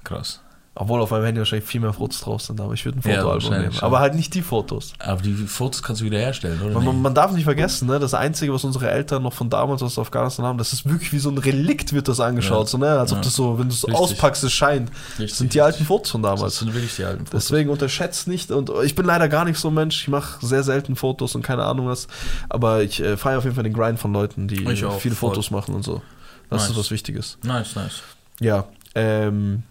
[0.03, 0.41] Krass.
[0.73, 3.17] Obwohl auf meinem Handy wahrscheinlich viel mehr Fotos drauf sind, aber ich würde ein Ja,
[3.17, 3.83] Fotoalbum wahrscheinlich nehmen.
[3.83, 4.93] Aber halt nicht die Fotos.
[4.99, 6.79] Aber die Fotos kannst du wieder herstellen, oder?
[6.79, 9.99] Man, man, darf nicht vergessen, ne, das Einzige, was unsere Eltern noch von damals aus
[9.99, 12.67] Afghanistan haben, das ist wirklich wie so ein Relikt, wird das angeschaut.
[12.67, 12.71] Ja.
[12.71, 12.87] So, ne?
[12.97, 13.23] Als ob Ja.
[13.25, 13.99] das so, wenn du es Richtig.
[13.99, 14.89] auspackst, es scheint.
[14.89, 15.37] Das Richtig.
[15.39, 16.59] sind die alten Fotos von Das damals.
[16.59, 17.47] sind wirklich die alten Fotos.
[17.49, 18.49] Deswegen unterschätzt nicht.
[18.49, 20.01] Und ich bin leider gar nicht so ein Mensch.
[20.03, 22.07] Ich mache sehr selten Fotos und keine Ahnung was.
[22.47, 25.31] Aber ich äh, feiere auf jeden Fall den Grind von Leuten, die auch, viele voll.
[25.31, 26.01] Fotos machen und so.
[26.49, 26.71] Das Nice.
[26.71, 27.37] ist was Wichtiges.
[27.43, 28.01] Nice, nice.
[28.39, 28.63] Ja.
[28.95, 29.63] Ähm,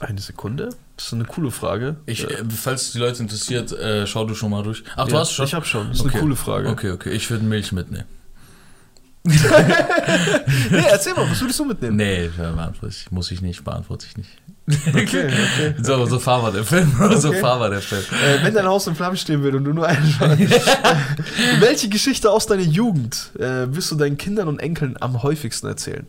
[0.00, 0.70] eine Sekunde.
[0.96, 1.96] Das ist eine coole Frage.
[2.06, 4.82] Ich, Äh, falls die Leute interessiert, äh, schau du schon mal durch.
[4.96, 5.44] Ach, du ja, hast schon?
[5.46, 5.88] Ich habe schon.
[5.88, 6.12] Das ist Okay.
[6.14, 6.68] eine coole Frage.
[6.68, 7.10] Okay, okay.
[7.10, 8.04] Ich würde Milch mitnehmen.
[10.70, 11.96] Nee, erzähl mal, was würdest du mitnehmen?
[11.96, 12.30] Nee,
[12.88, 14.30] ich, muss ich nicht, beantworte ich nicht.
[14.88, 15.74] Okay, okay.
[15.82, 16.90] So, so fahr war der Film.
[17.16, 17.40] So Okay.
[17.40, 18.02] fahr war der Film.
[18.24, 20.14] Äh, wenn dein Haus in Flammen stehen würde und du nur einen
[21.60, 26.06] Welche Geschichte aus deiner Jugend äh, wirst du deinen Kindern und Enkeln am häufigsten erzählen?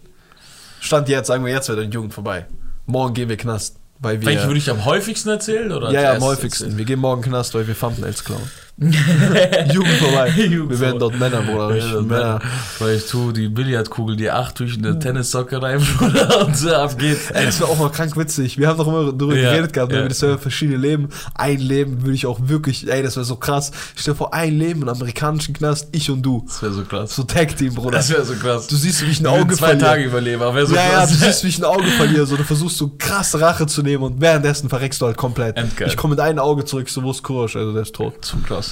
[0.80, 2.46] Stand jetzt, sagen wir, jetzt wäre deine Jugend vorbei.
[2.86, 4.28] Morgen gehen wir Knast, weil wir.
[4.28, 5.72] Welche würde ich am häufigsten erzählen?
[5.72, 6.78] Oder ja, ja, am häufigsten.
[6.78, 8.50] Wir gehen morgen Knast, weil wir Thumbnails klauen.
[9.74, 10.30] Jugend vorbei.
[10.38, 11.60] Jugend wir werden dort Männer, Bruder.
[11.60, 12.40] Ja, richtig das Männer.
[12.80, 16.98] Weil ich tue die Billardkugel, die acht durch eine Tennissocke rein, Bruder, und so ab
[16.98, 17.30] geht's.
[17.32, 18.58] Ey, das wäre auch mal krank witzig.
[18.58, 20.08] Wir haben doch immer darüber Ja, geredet gehabt, ja.
[20.08, 21.10] das wäre verschiedene Leben.
[21.36, 23.72] Ein Leben würde ich auch wirklich, ey, das wäre so krass.
[23.96, 26.46] Ich stell dir vor, ein Leben im amerikanischen Knast, ich und du.
[26.48, 27.16] Das wäre so krass.
[27.16, 27.98] So Tag-Team, Bruder.
[27.98, 28.68] Das wäre so krass.
[28.68, 29.88] Du siehst, wie ich ein Auge zwei verliere.
[29.88, 31.10] Tage überleben, aber wäre so ja, ja, krass.
[31.10, 32.26] du siehst, wie ich ein Auge verliere.
[32.26, 35.58] So, du versuchst so krass Rache zu nehmen und währenddessen verreckst du halt komplett.
[35.58, 35.90] Endgeil.
[35.90, 38.14] Ich komme mit einem Auge zurück, so wo ist Kurosch, also der ist tot.
[38.24, 38.69] Zu krass.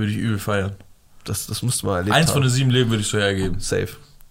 [0.00, 0.72] Würde ich übel feiern.
[1.24, 2.48] Das, das musst du mal erlebt Eins von haben.
[2.48, 3.60] den sieben Leben würde ich so hergeben.
[3.60, 3.88] Safe.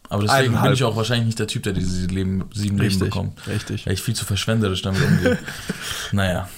[0.09, 0.73] Aber deswegen bin Eineinhalb.
[0.73, 3.45] ich auch wahrscheinlich nicht der Typ, der diese Leben, sieben Leben Richtig, bekommt.
[3.45, 3.85] richtig.
[3.85, 5.37] Weil ich viel zu verschwenderisch damit umgehe.
[6.11, 6.49] naja.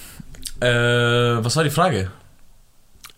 [0.60, 2.10] Äh, was war die Frage?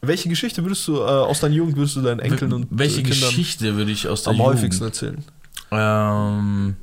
[0.02, 3.20] Welche Geschichte würdest du äh, aus deiner Jugend würdest du deinen Enkeln und Welche Kindern
[3.30, 5.24] Geschichte würde ich aus der am Jugend häufigsten erzählen?
[5.70, 6.76] Ähm,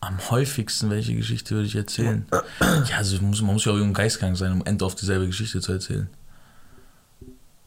[0.00, 2.26] am häufigsten, welche Geschichte würde ich erzählen?
[2.60, 5.60] Ja, also muss, man muss ja auch jung geistkrank sein, um end auf dieselbe Geschichte
[5.60, 6.08] zu erzählen.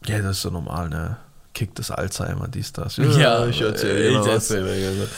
[0.06, 1.16] Ja, das ist so normal, ne?
[1.52, 2.96] Kick das Alzheimer, dies, das.
[2.96, 4.26] ich erzähle ich was.
[4.26, 5.08] erzähle dir was.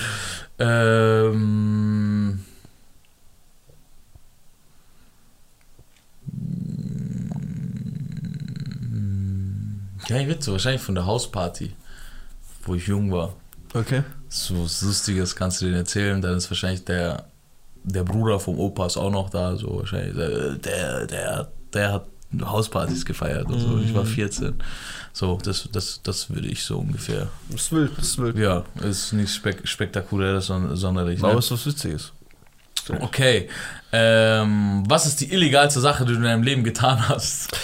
[0.59, 2.45] Ähm,
[10.09, 11.75] ja, ich würde so wahrscheinlich von der Hausparty,
[12.65, 13.35] wo ich jung war.
[13.75, 14.03] Okay.
[14.29, 17.27] So was Lustiges kannst du denen erzählen, dann ist wahrscheinlich der,
[17.85, 20.15] der Bruder vom Opa ist auch noch da, so wahrscheinlich.
[20.15, 22.07] Der, der, der, der hat
[22.41, 23.79] Hauspartys gefeiert und so.
[23.79, 24.55] Ich war 14.
[25.13, 27.29] So, das, das, das würde ich so ungefähr.
[27.51, 28.37] Das ist wild, das ist wild.
[28.39, 31.23] Ja, ist nichts spek spektakuläres, son- sonderlich.
[31.23, 31.39] Aber Ne?
[31.39, 32.13] es ist was Witziges.
[33.01, 33.49] Okay.
[33.93, 37.57] Ähm, was ist die illegalste Sache, die du in deinem Leben getan hast?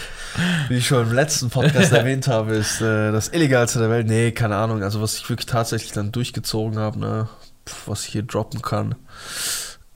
[0.69, 4.07] Wie ich schon im letzten Podcast erwähnt habe, ist äh, das Illegalste der Welt.
[4.07, 4.83] Nee, keine Ahnung.
[4.85, 7.29] Also, was ich wirklich tatsächlich dann durchgezogen habe, ne?
[7.67, 8.95] Pff, was ich hier droppen kann.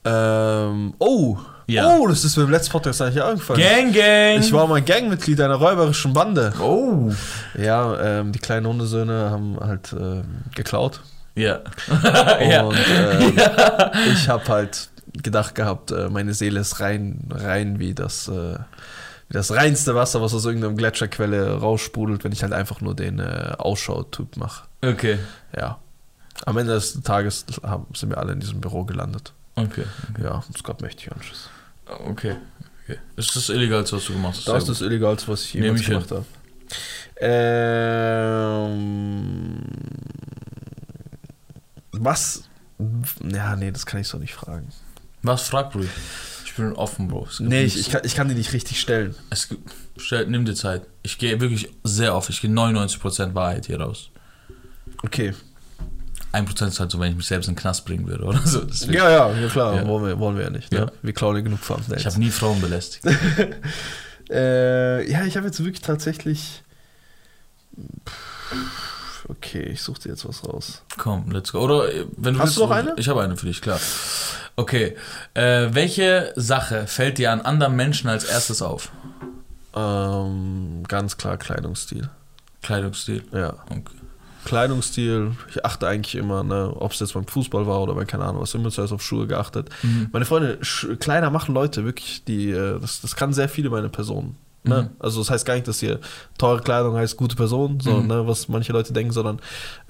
[0.05, 1.37] Ähm, oh!
[1.67, 1.97] Ja.
[1.97, 3.61] Oh, das ist mir im letzten Podcast eigentlich eingefallen.
[3.61, 4.39] Gang, gang!
[4.39, 6.53] Ich war mal Gangmitglied einer räuberischen Bande.
[6.59, 7.11] Oh!
[7.57, 10.23] Ja, ähm, die kleinen Hundesöhne haben halt ähm,
[10.55, 11.01] geklaut.
[11.35, 11.61] Ja.
[12.41, 12.63] ja.
[12.63, 13.33] Und ähm,
[14.13, 14.89] ich habe halt
[15.21, 18.57] gedacht gehabt, äh, meine Seele ist rein, rein wie das, äh,
[19.29, 23.53] das reinste Wasser, was aus irgendeiner Gletscherquelle raussprudelt, wenn ich halt einfach nur den äh,
[23.57, 24.65] Ausschau-Typ mache.
[24.83, 25.17] Okay.
[25.55, 25.79] Ja.
[26.45, 27.45] Am Ende des Tages
[27.93, 29.33] sind wir alle in diesem Büro gelandet.
[29.55, 29.85] Okay.
[30.21, 31.49] Ja, es gab mächtige Anschluss.
[31.85, 32.35] Okay.
[32.83, 32.97] okay.
[33.15, 34.47] Ist das Illegalste, was du gemacht hast?
[34.47, 36.25] Das ist das Illegalste, was ich jemals gemacht habe.
[37.17, 38.69] Ähm,
[41.91, 42.43] was?
[43.31, 44.69] Ja, nee, das kann ich so nicht fragen.
[45.21, 45.89] Was frag ruhig?
[46.45, 47.27] Ich bin offen, Bro.
[47.39, 49.15] Nee, ich, ich, kann, ich kann die nicht richtig stellen.
[49.29, 50.83] Es gibt, stell, nimm dir Zeit.
[51.01, 52.29] Ich gehe wirklich sehr oft.
[52.29, 54.09] Ich gehe 99% Wahrheit hier raus.
[55.01, 55.33] Okay.
[56.33, 58.61] 1% ist halt so, wenn ich mich selbst in den Knast bringen würde oder so.
[58.61, 59.87] Deswegen- Ja, ja, ja klar, Ja.
[59.87, 60.71] Wollen, wir, wollen wir ja nicht.
[60.71, 60.79] Ne?
[60.79, 60.85] Ja.
[61.01, 62.05] Wir klauen ja genug Ich Thumbnails.
[62.05, 63.05] habe nie Frauen belästigt.
[64.31, 66.63] Äh, ja, ich habe jetzt wirklich tatsächlich.
[69.27, 70.81] Okay, ich suche dir jetzt was raus.
[70.97, 71.59] Komm, let's go.
[71.59, 72.93] Oder äh, wenn du Hast willst, du noch eine?
[72.97, 73.79] Ich habe eine für dich, klar.
[74.55, 74.95] Okay.
[75.33, 78.91] Äh, welche Sache fällt dir an anderen Menschen als erstes auf?
[79.75, 82.09] Ähm, ganz klar Kleidungsstil.
[82.61, 83.23] Kleidungsstil.
[83.33, 83.55] Ja.
[83.69, 83.97] Okay.
[84.45, 88.25] Kleidungsstil, ich achte eigentlich immer, ne, ob es jetzt beim Fußball war oder bei keine
[88.25, 89.69] Ahnung was, immer zuerst auf Schuhe geachtet.
[89.83, 90.09] Mhm.
[90.11, 93.89] Meine Freunde, Sch Kleider machen Leute wirklich, die, äh, das, das kann sehr viele meine
[93.89, 94.35] Personen.
[94.65, 94.83] Ne?
[94.83, 94.89] Mhm.
[94.99, 95.99] Also das heißt gar nicht, dass hier
[96.37, 98.07] teure Kleidung heißt gute Person, so, Mhm.
[98.07, 99.39] ne, was manche Leute denken, sondern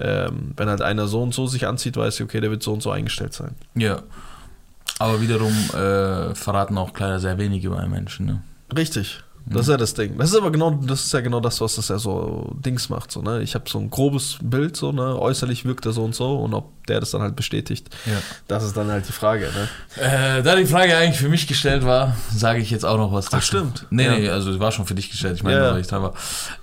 [0.00, 2.72] ähm, wenn halt einer so und so sich anzieht, weiß ich, okay, der wird so
[2.72, 3.54] und so eingestellt sein.
[3.76, 4.02] Ja.
[4.98, 8.26] Aber wiederum äh, verraten auch Kleider sehr wenig über einen Menschen.
[8.26, 8.42] Ne?
[8.76, 9.22] Richtig.
[9.46, 10.16] Das ist ja das Ding.
[10.16, 13.12] Das ist aber genau, das ist ja genau das, was das ja so Dings macht.
[13.12, 13.42] So, ne?
[13.42, 15.18] Ich habe so ein grobes Bild, so, ne?
[15.20, 18.12] Äußerlich wirkt er so und so und ob der das dann halt bestätigt, Ja.
[18.48, 20.02] das ist dann halt die Frage, ne?
[20.02, 23.30] Äh, da die Frage eigentlich für mich gestellt war, sage ich jetzt auch noch was
[23.32, 23.86] Ach, stimmt.
[23.90, 24.16] Nee, Ja.
[24.18, 25.36] nee, also es war schon für dich gestellt.
[25.36, 25.76] Ich meine, Ja.
[25.78, 26.14] ich war.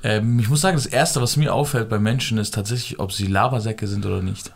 [0.04, 3.28] Ähm, ich muss sagen, das Erste, was mir auffällt bei Menschen, ist tatsächlich, ob sie
[3.28, 4.52] Labersäcke sind oder nicht.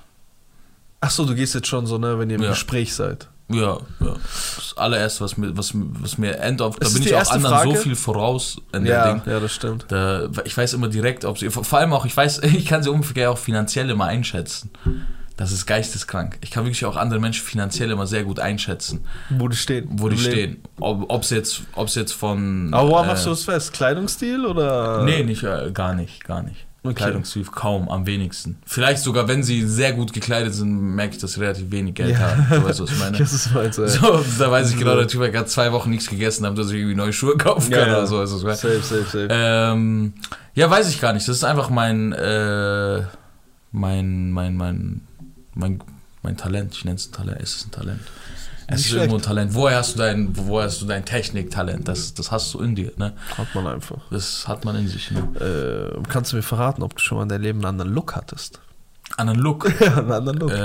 [1.01, 2.49] Ach so, du gehst jetzt schon so, ne, wenn ihr im Ja.
[2.49, 3.27] Gespräch seid.
[3.47, 4.13] Ja, ja.
[4.55, 7.69] Das allererste, was mir, was, was mir end of, da bin ich auch anderen Frage?
[7.71, 9.21] so viel voraus in dem Ja, Ding.
[9.31, 9.85] ja, das stimmt.
[9.89, 12.89] Da, ich weiß immer direkt, ob sie, vor allem auch, ich weiß, ich kann sie
[12.89, 14.71] ungefähr auch finanziell immer einschätzen.
[15.37, 16.37] Das ist geisteskrank.
[16.41, 19.89] Ich kann wirklich auch andere Menschen finanziell immer sehr gut einschätzen, Wo die stehen.
[19.91, 20.31] wo die Leben.
[20.31, 20.63] stehen.
[20.79, 22.73] Ob es jetzt, ob's jetzt von.
[22.73, 23.73] Aber woran äh, machst du das fest?
[23.73, 25.03] Kleidungsstil oder?
[25.03, 26.65] Nee, nicht, äh, gar nicht, gar nicht.
[26.87, 26.95] Okay.
[26.95, 28.57] Kleidungsstil kaum, am wenigsten.
[28.65, 32.11] Vielleicht sogar, wenn sie sehr gut gekleidet sind, merke ich, dass sie relativ wenig Geld
[32.11, 32.19] Ja.
[32.19, 32.45] haben.
[32.49, 33.17] Du weißt, was ich meine.
[33.17, 33.87] Das ist meinst, ey.
[33.89, 34.97] So, da weiß ich genau, So.
[34.99, 37.77] der Typ hat gerade zwei Wochen nichts gegessen, hat sich irgendwie neue Schuhe kaufen Ja,
[37.79, 37.97] können ja.
[37.97, 38.19] oder so.
[38.19, 39.27] Also, Safe, safe, safe.
[39.29, 40.13] ähm,
[40.53, 41.27] ja, weiß ich gar nicht.
[41.27, 43.01] Das ist einfach mein, äh,
[43.71, 45.01] mein, mein, mein,
[45.53, 45.79] mein,
[46.23, 46.73] mein Talent.
[46.75, 47.39] Ich nenne es ein Talent.
[47.41, 47.99] Es ist ein Talent.
[48.67, 49.53] Es Nicht ist irgendwo ein Talent.
[49.53, 51.87] Woher hast du dein, woher hast du dein Techniktalent?
[51.87, 53.13] Das, das hast du in dir, ne?
[53.37, 53.97] Hat man einfach.
[54.09, 55.19] Das hat man in sich, ne?
[55.95, 58.15] Äh, kannst du mir verraten, ob du schon mal in deinem Leben einen anderen Look
[58.15, 58.59] hattest?
[59.17, 59.71] An einen Look.
[59.79, 60.49] Ja, einen anderen Look.
[60.51, 60.57] Wenn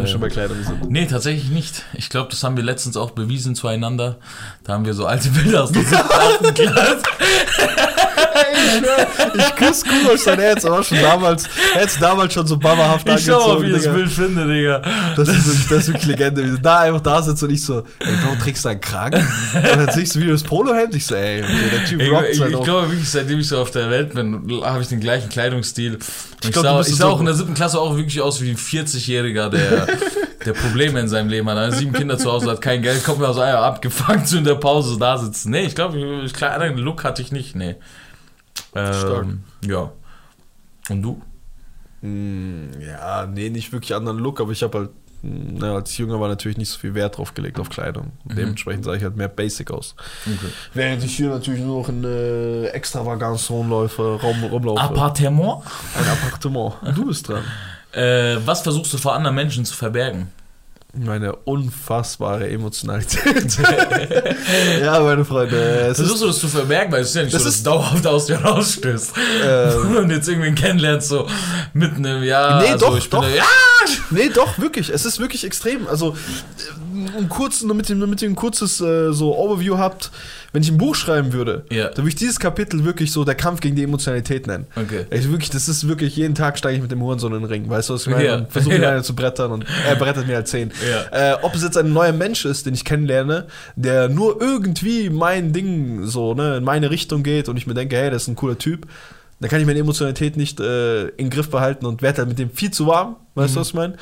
[0.00, 0.90] wir schon bei Äh, Kleidung sind.
[0.90, 1.82] nee, tatsächlich nicht.
[1.92, 4.16] Ich glaube, das haben wir letztens auch bewiesen zueinander.
[4.64, 7.02] Da haben wir so alte Bilder aus der siebten, achten Klasse.
[9.34, 13.08] ich ich küsse Kurosch sein Herz, aber schon damals, er hat damals schon so babahaft
[13.08, 13.94] Ich schau mal, wie angezogen, ich das.
[13.94, 14.82] Bild finde, Digga.
[15.16, 16.44] Das ist wirklich, das ist wirklich Legende.
[16.44, 19.26] Wie du da einfach da sitzt und ich so, ey, Bro, trägst du einen Kragen?
[19.54, 20.94] Und dann siehst du wie das Polohemd.
[20.94, 23.48] Ich so, ey, okay, der Typ Ich, rockt ich, halt ich glaube wirklich, seitdem ich
[23.48, 25.98] so auf der Welt bin, habe ich den gleichen Kleidungsstil.
[26.42, 28.40] Ich, glaub, du sah, ich so- sah auch in der siebten Klasse auch wirklich aus
[28.42, 29.86] wie ein 40-Jähriger, der,
[30.44, 31.56] der Probleme in seinem Leben hat.
[31.58, 34.44] Hat sieben Kinder zu Hause, hat kein Geld, kommt mir aus Eier abgefangen zu in
[34.44, 35.50] der Pause so da sitzen.
[35.50, 37.76] Nee, ich glaube, ich, ich, einen Look hatte ich nicht, nee.
[38.74, 39.90] Ähm, ja.
[40.88, 41.22] Und du?
[42.02, 44.90] Hm, ja, nee, nicht wirklich anderen Look, aber ich habe halt,
[45.22, 48.12] na, als ich jünger war, natürlich nicht so viel Wert drauf gelegt auf Kleidung.
[48.24, 48.36] Mhm.
[48.36, 49.94] Dementsprechend sah ich halt mehr basic aus.
[50.26, 50.52] Okay.
[50.74, 54.82] Während ich hier natürlich nur noch in äh, Extravaganz rumläufe, rum, rumlaufe.
[54.82, 55.62] Appartement?
[55.96, 56.74] Ein Appartement.
[56.94, 57.42] Du bist dran.
[57.94, 60.26] Äh, was versuchst du vor anderen Menschen zu verbergen?
[60.96, 63.58] Meine unfassbare Emotionalität.
[64.80, 65.56] ja, meine Freunde.
[65.56, 67.56] Es ist, Versuchst du das zu verbergen, weil es ist ja nicht Das so, dass
[67.56, 69.12] ist- dauerhaft aus dir rausstößt.
[69.44, 71.26] ähm, und jetzt irgendwen kennenlernst, so
[71.72, 72.62] mitten im Jahr.
[72.62, 73.22] Nee, also doch, doch.
[73.22, 73.42] Da, ja!
[74.10, 74.88] nee, doch, wirklich.
[74.90, 75.88] Es ist wirklich extrem.
[75.88, 76.16] Also,
[77.08, 80.10] ähm, um kurz, damit ihr, damit ihr ein kurzes äh, so Overview habt,
[80.52, 81.86] wenn ich ein Buch schreiben würde, Ja.
[81.88, 84.66] dann würde ich dieses Kapitel wirklich so der Kampf gegen die Emotionalität nennen.
[84.76, 85.06] Okay.
[85.10, 87.68] Ich wirklich, das ist wirklich, jeden Tag steige ich mit dem Hurensohn in den Ring,
[87.68, 88.24] weißt du, was ich meine?
[88.24, 88.34] Ja.
[88.36, 90.70] Und versuche ihn einer zu brettern und er brettet mir halt zehn.
[91.12, 91.32] Ja.
[91.32, 95.52] Äh, ob es jetzt ein neuer Mensch ist, den ich kennenlerne, der nur irgendwie mein
[95.52, 98.36] Ding so, ne, in meine Richtung geht und ich mir denke, hey, das ist ein
[98.36, 98.86] cooler Typ,
[99.40, 102.50] dann kann ich meine Emotionalität nicht äh, in Griff behalten und werde halt mit dem
[102.50, 103.94] viel zu warm, weißt du, was ich meine?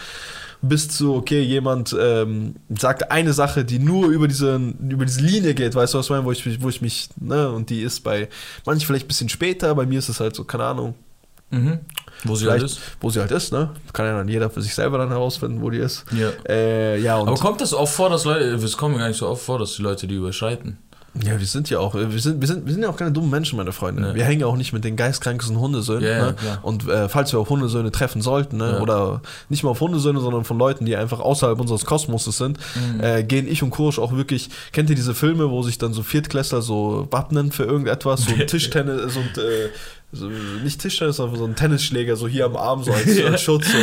[0.64, 4.54] Bis zu, okay, jemand ähm, sagt eine Sache, die nur über diese,
[4.88, 7.08] über diese Linie geht, weißt du, was ich meine, wo ich, mich- wo ich mich,
[7.20, 8.28] ne, und die ist bei
[8.64, 10.94] manchen vielleicht ein bisschen später, bei mir ist es halt so, keine Ahnung,
[11.50, 11.80] Mhm.
[12.24, 12.80] Wo sie halt ist.
[13.02, 13.68] wo sie halt ist, ne?
[13.92, 16.06] Kann ja dann jeder für sich selber dann herausfinden, wo die ist.
[16.18, 16.30] Ja.
[16.48, 19.28] Äh, ja, Aber kommt das oft vor, dass Leute, es kommt mir gar nicht so
[19.28, 20.78] oft vor, dass die Leute die überschreiten.
[21.22, 23.28] Ja, wir sind ja auch, wir sind, wir sind, wir sind ja auch keine dummen
[23.28, 24.00] Menschen, meine Freunde.
[24.00, 24.14] Nee.
[24.14, 26.04] Wir hängen ja auch nicht mit den geistkrankesten Hundesöhnen.
[26.04, 26.32] Ja, ja, ne?
[26.34, 26.58] klar.
[26.62, 28.72] Und äh, falls wir auf Hundesöhne treffen sollten, ne?
[28.76, 28.80] Ja.
[28.80, 29.20] oder
[29.50, 33.00] nicht mal auf Hundesöhne, sondern von Leuten, die einfach außerhalb unseres Kosmoses sind, Mhm.
[33.02, 36.02] äh, gehen ich und Kursch auch wirklich, kennt ihr diese Filme, wo sich dann so
[36.02, 39.68] Viertklässler so wappnen für irgendetwas, so ein Tischtennis, ein, äh,
[40.14, 43.66] so, nicht Tischtennis, sondern so ein Tennisschläger, so hier am Arm, so als, als Schutz.
[43.72, 43.78] So.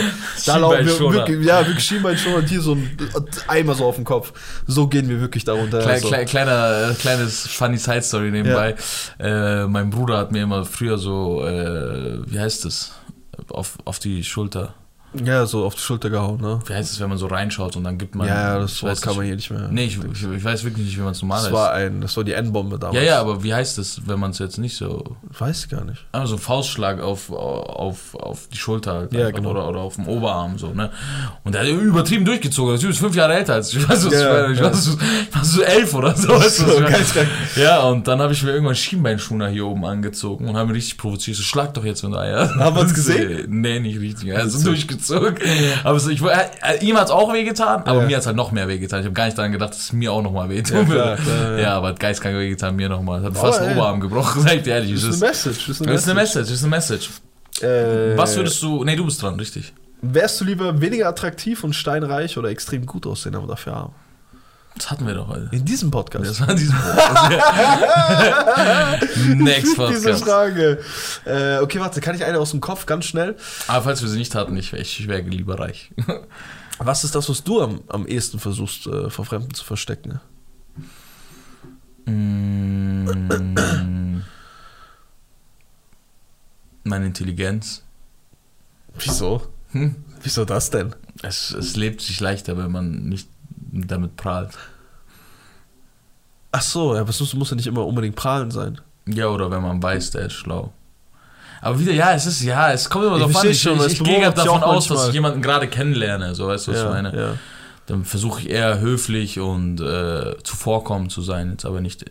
[0.45, 2.99] Da laufen wir wirklich, ja, wirklich Schienbeinschoner und hier so ein
[3.47, 4.31] Eimer so auf dem Kopf.
[4.67, 5.79] So gehen wir wirklich darunter.
[5.79, 6.07] Klein, also.
[6.07, 8.75] klein, kleiner, äh, kleines funny Side Story nebenbei.
[9.19, 12.91] Äh, mein Bruder hat mir immer früher so, äh, wie heißt es,
[13.49, 14.75] auf, auf die Schulter.
[15.25, 16.59] Ja, so auf die Schulter gehauen, ne?
[16.67, 18.27] Wie heißt es, wenn man so reinschaut und dann gibt man.
[18.27, 19.67] ja, ja, das Wort weiß kann man hier nicht mehr.
[19.71, 22.15] Nee, ich, ich, ich weiß wirklich nicht, wie man es normal das war ein, das
[22.15, 22.95] war die N-Bombe damals.
[22.97, 25.17] Ja, ja, aber wie heißt es, wenn man es jetzt nicht so.
[25.37, 26.05] Weiß ich gar nicht.
[26.25, 29.49] So ein Faustschlag auf, auf, auf die Schulter halt Ja, genau.
[29.49, 30.91] oder, oder auf dem Oberarm so, ne?
[31.43, 32.73] Und der hat übertrieben durchgezogen.
[32.73, 33.79] Der Typ ist fünf Jahre älter als ich.
[33.79, 34.51] Ich weiß, was Ja, ich.
[34.53, 34.65] Ich ja.
[34.65, 36.29] war so, ich war so elf oder so.
[36.29, 37.15] weißt du, was.
[37.55, 40.97] Ja, und dann habe ich mir irgendwann Schienbeinschoner hier oben angezogen und habe mich richtig
[40.97, 41.35] provoziert.
[41.37, 42.53] So, schlag doch jetzt, wenn du Eier.
[42.55, 43.45] Haben wir uns gesehen?
[43.49, 44.35] Nee, nicht richtig.
[44.35, 44.98] Also durchgezogen.
[45.83, 48.07] Aber so, ich, war- äh, ihm hat's auch wehgetan, aber Ja.
[48.07, 48.99] mir hat's halt noch mehr wehgetan.
[48.99, 51.17] Ich habe gar nicht daran gedacht, dass es mir auch nochmal wehtun Ja, würde.
[51.27, 51.57] ja.
[51.59, 53.19] ja, aber hat geistkrank wehgetan, mir nochmal.
[53.21, 53.71] Hat Aber, fast den.
[53.73, 54.91] Oberarm gebrochen, sag ich dir ehrlich.
[54.93, 55.67] Das Es ist ist, eine Message.
[55.67, 56.15] Das ist eine Message.
[56.15, 57.09] Message, das ist eine Message.
[57.61, 58.83] Äh, Was würdest du.
[58.83, 59.73] Nee, du bist dran, richtig.
[60.01, 63.91] Wärst du lieber weniger attraktiv und steinreich oder extrem gut aussehen, aber dafür arm?
[64.75, 65.49] Das hatten wir doch heute.
[65.51, 66.25] In diesem Podcast.
[66.25, 67.31] Das war in diesem Podcast.
[69.35, 70.23] Next Diese Podcast.
[70.23, 70.79] Frage.
[71.25, 73.35] Äh, okay, warte, kann ich eine aus dem Kopf ganz schnell?
[73.67, 75.91] Aber falls wir sie nicht hatten, ich, ich wäre lieber reich.
[76.79, 80.21] Was ist das, was du am, am ehesten versuchst, äh, vor Fremden zu verstecken?
[82.05, 84.21] Mm.
[86.85, 87.83] Meine Intelligenz.
[88.97, 89.45] Wieso?
[89.71, 89.97] Hm?
[90.23, 90.95] Wieso das denn?
[91.21, 93.27] Es, es lebt sich leichter, wenn man nicht
[93.71, 94.51] damit prahlt.
[96.51, 98.79] Ach so, ja, aber es muss, muss ja nicht immer unbedingt prahlen sein.
[99.07, 100.73] Ja, oder wenn man weiß, der ist schlau.
[101.61, 103.49] Aber wieder, ja, es ist, ja, es kommt immer Ich darauf an.
[103.49, 106.71] Ich, schon, ich, ich gehe davon aus, dass ich jemanden gerade kennenlerne, so weißt du,
[106.71, 107.15] was ich meine.
[107.15, 107.35] ja.
[107.85, 112.05] Dann versuche ich eher höflich und äh, zuvorkommend zu sein, jetzt aber nicht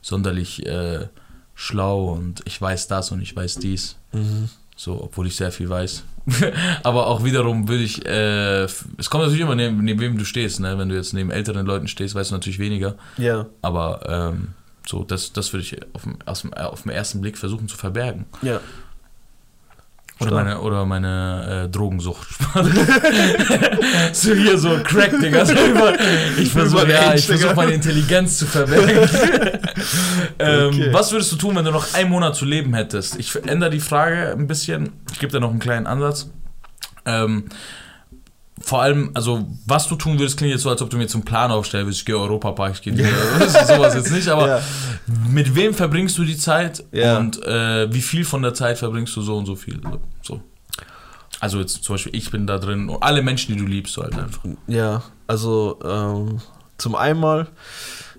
[0.00, 1.08] sonderlich äh,
[1.54, 3.96] schlau und ich weiß das und ich weiß dies.
[4.12, 4.48] Mhm.
[4.76, 6.04] So, obwohl ich sehr viel weiß.
[6.82, 10.58] aber auch wiederum würde ich, äh, es kommt natürlich immer neben, neben wem du stehst,
[10.60, 10.78] ne?
[10.78, 12.96] Wenn du jetzt neben älteren Leuten stehst, weißt du natürlich weniger.
[13.18, 13.46] Ja.
[13.62, 14.48] Aber ähm,
[14.86, 17.68] so, das, das würde ich auf dem, aus dem, äh, auf den ersten Blick versuchen
[17.68, 18.26] zu verbergen.
[18.42, 18.60] Ja.
[20.20, 22.28] Oder meine, oder meine äh, Drogensucht.
[24.12, 25.44] so hier so Crack, Digga.
[25.44, 25.94] So über,
[26.38, 29.08] ich versuche ja, ich versuch meine Intelligenz zu verbergen.
[30.38, 30.92] ähm, Okay.
[30.92, 33.18] Was würdest du tun, wenn du noch einen Monat zu leben hättest?
[33.18, 34.92] Ich ändere die Frage ein bisschen.
[35.12, 36.30] Ich gebe dir noch einen kleinen Ansatz.
[37.06, 37.46] Ähm,
[38.60, 41.22] vor allem, also was du tun würdest, klingt jetzt so, als ob du mir zum
[41.24, 44.60] Plan aufstellen würdest, ich gehe Europapark, ich gehe ist sowas jetzt nicht, aber Ja.
[45.28, 47.18] mit wem verbringst du die Zeit Ja.
[47.18, 49.80] und äh, wie viel von der Zeit verbringst du so und so viel?
[50.22, 50.40] So.
[51.40, 54.16] Also jetzt zum Beispiel, ich bin da drin und alle Menschen, die du liebst, halt
[54.16, 54.44] einfach.
[54.68, 56.40] Ja, also ähm,
[56.78, 57.48] zum einmal,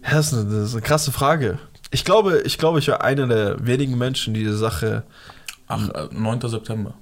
[0.03, 1.57] ja, das ist, eine, das ist eine krasse Frage.
[1.91, 5.03] Ich glaube, ich glaube, ich wäre einer der wenigen Menschen, die die Sache
[5.67, 6.41] Ach, äh, 9.
[6.49, 6.93] September.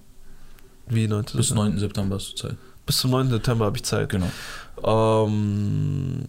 [0.87, 1.25] wie 9.
[1.33, 1.79] Bis 9.
[1.79, 2.57] September hast du Zeit.
[2.85, 3.29] Bis zum 9.
[3.29, 4.09] September habe ich Zeit.
[4.09, 4.29] Genau.
[4.83, 6.27] Ähm,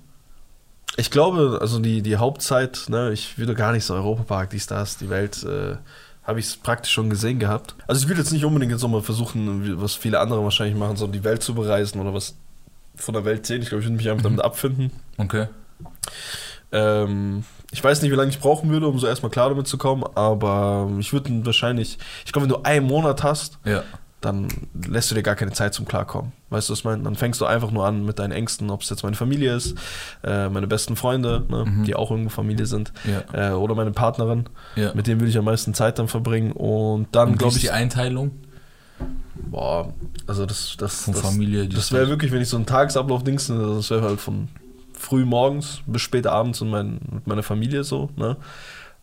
[0.96, 4.96] ich glaube, also die, die Hauptzeit, ne, ich würde gar nicht so Europapark, die Stars,
[4.96, 5.76] die Welt, äh,
[6.22, 7.74] habe ich es praktisch schon gesehen gehabt.
[7.86, 11.06] Also ich würde jetzt nicht unbedingt jetzt nochmal versuchen, was viele andere wahrscheinlich machen, so
[11.06, 12.34] die Welt zu bereisen oder was
[12.96, 13.60] von der Welt sehen.
[13.60, 14.90] Ich glaube, ich würde mich einfach damit abfinden.
[15.18, 15.48] Okay.
[16.72, 19.78] Ähm, ich weiß nicht, wie lange ich brauchen würde, um so erstmal klar damit zu
[19.78, 23.82] kommen, aber ich würde wahrscheinlich, ich glaube, wenn du einen Monat hast, Ja.
[24.24, 24.48] Dann
[24.88, 26.32] lässt du dir gar keine Zeit zum Klarkommen.
[26.50, 27.02] Weißt du, was ich meine?
[27.02, 29.76] Dann fängst du einfach nur an mit deinen Ängsten, ob es jetzt meine Familie ist,
[30.22, 31.84] äh, meine besten Freunde, ne, Mhm.
[31.84, 33.50] die auch irgendwo Familie sind, Ja.
[33.50, 34.44] äh, oder meine Partnerin,
[34.76, 34.94] ja.
[34.94, 38.30] mit denen will ich am meisten Zeit dann verbringen und dann glaube ich, die Einteilung
[39.50, 39.92] boah,
[40.26, 41.66] also das, das, von das, Familie?
[41.66, 44.48] die das wäre wirklich, wenn ich so einen Tagesablauf dings, das wäre halt von
[44.92, 48.36] früh morgens bis spät abends und mein, mit meiner Familie so, ne?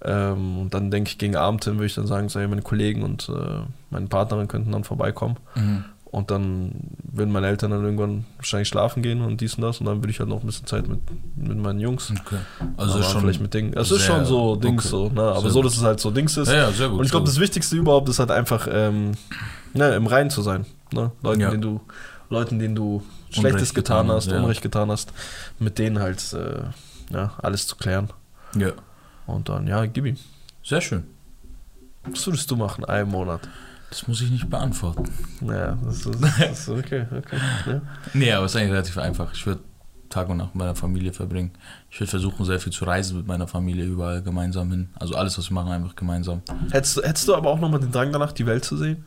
[0.03, 2.61] Ähm, und dann denke ich, gegen Abend hin würde ich dann sagen, so, hey, meine
[2.61, 3.59] Kollegen und äh,
[3.89, 5.37] meine Partnerin könnten dann vorbeikommen.
[5.55, 5.85] Mhm.
[6.05, 9.79] Und dann würden meine Eltern dann irgendwann wahrscheinlich schlafen gehen und dies und das.
[9.79, 10.99] Und dann würde ich halt noch ein bisschen Zeit mit,
[11.37, 12.11] mit meinen Jungs.
[12.11, 12.35] Okay.
[12.75, 13.73] Also Aber schon vielleicht mit Dingen.
[13.77, 15.07] Es ist schon so Dings okay.
[15.07, 15.21] so, ne?
[15.21, 15.67] Aber Sehr so, gut.
[15.71, 16.49] dass es halt so Dings ist.
[16.49, 16.99] Ja, ja, sehr gut.
[16.99, 19.13] und ich glaube, das Wichtigste überhaupt ist halt einfach ähm,
[19.73, 20.65] ne, im Reinen zu sein.
[20.91, 21.11] Ne?
[21.23, 21.49] Leuten, Ja.
[21.49, 21.79] denen du,
[22.29, 24.37] Leuten, denen du Schlechtes getan, getan hast, ja.
[24.39, 25.13] Unrecht getan hast,
[25.59, 28.09] mit denen halt äh, ja, alles zu klären.
[28.53, 28.61] gut.
[28.63, 28.71] Ja.
[29.27, 30.17] Und dann, ja, gib ihm.
[30.63, 31.03] Sehr schön.
[32.03, 33.41] Was würdest du machen, einen Monat?
[33.89, 35.03] Das muss ich nicht beantworten.
[35.41, 37.37] Ja, das ist, das ist okay, okay.
[37.67, 37.81] Ja.
[38.13, 39.33] Nee, aber es ist eigentlich relativ einfach.
[39.33, 39.61] Ich würde
[40.09, 41.51] Tag und Nacht mit meiner Familie verbringen.
[41.89, 44.89] Ich würde versuchen, sehr viel zu reisen mit meiner Familie überall gemeinsam hin.
[44.99, 46.41] Also alles, was wir machen, einfach gemeinsam.
[46.71, 49.05] Hättest, du- hättest du aber auch nochmal den Drang danach, die Welt zu sehen?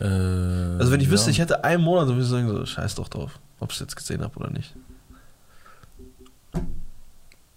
[0.00, 1.12] Äh, Also wenn ich ja.
[1.12, 3.76] wüsste, ich hätte einen Monat, dann würde ich sagen, so, scheiß doch drauf, ob ich
[3.76, 4.74] es jetzt gesehen habe oder nicht.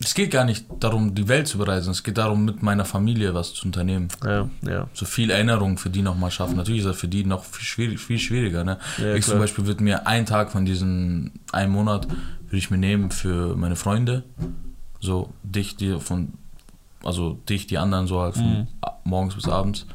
[0.03, 1.91] Es geht gar nicht darum, die Welt zu bereisen.
[1.91, 4.09] Es geht darum, mit meiner Familie was zu unternehmen.
[4.23, 4.87] Ja, ja.
[4.93, 6.57] So viel Erinnerung für die nochmal schaffen.
[6.57, 8.63] Natürlich ist das für die noch viel, schwierig, viel schwieriger.
[8.63, 8.77] Ne?
[8.97, 9.33] Ja, ich klar.
[9.35, 13.55] zum Beispiel würde mir einen Tag von diesen einen Monat würde ich mir nehmen für
[13.55, 14.23] meine Freunde.
[14.99, 16.33] So dich, die von,
[17.03, 18.67] also dich, die anderen so halt von Mhm.
[19.03, 19.85] morgens bis abends.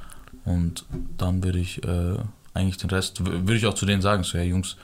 [0.45, 0.85] Und
[1.19, 2.17] dann würde ich äh,
[2.59, 4.77] eigentlich den Rest, würde ich auch zu denen sagen, so, ja Jungs,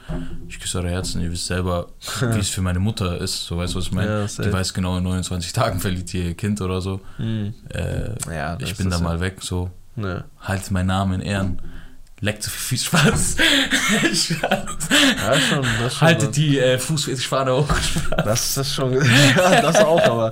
[0.47, 1.87] ich küsse eure Herzen, ihr wisst selber,
[2.21, 4.27] wie es für meine Mutter ist, so weißt du, was ich meine?
[4.37, 7.01] Ja, die weiß genau, in 29 Tagen verliert ihr Kind oder so.
[7.17, 7.53] Mhm.
[7.69, 10.23] Äh, Ja, ich bin da ja- mal weg, so, Ne.
[10.41, 11.61] halt meinen Namen in Ehren.
[12.21, 13.35] Leckt so viel Spaß.
[14.13, 14.29] Spaß.
[14.39, 16.07] Ja, schon, das schon.
[16.07, 17.67] Haltet die äh, Fußfetischfahne hoch.
[18.23, 18.93] Das ist schon.
[19.35, 20.29] ja, das auch, aber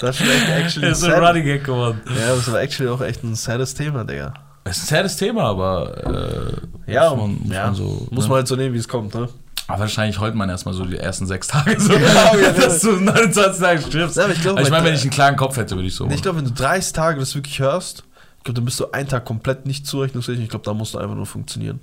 [0.00, 0.88] das ist schon echt actually.
[0.88, 1.22] Das ist so ein sad.
[1.28, 2.00] Running Gag geworden.
[2.08, 4.32] Ja, das war actually auch echt ein saddes Thema, Digga.
[4.68, 7.64] Es ist ein saddes Thema, aber äh, Ja, muss, man, muss, ja.
[7.66, 8.28] man so, Muss ne?
[8.30, 9.28] man halt so nehmen, wie es kommt, ne?
[9.68, 12.92] Aber wahrscheinlich heult man erstmal so die ersten sechs Tage so, Ja, ja, dass du
[12.92, 14.16] 29 Tage stirbst.
[14.16, 16.22] Ja, ich glaube, ich meine, wenn ich einen klaren Kopf hätte, würde ich so ich
[16.22, 18.04] glaube, wenn du 30 Tage das wirklich hörst,
[18.38, 20.40] ich glaube, dann bist du einen Tag komplett nicht zurechnungsfähig.
[20.40, 21.80] Ich glaube, da musst du einfach nur funktionieren.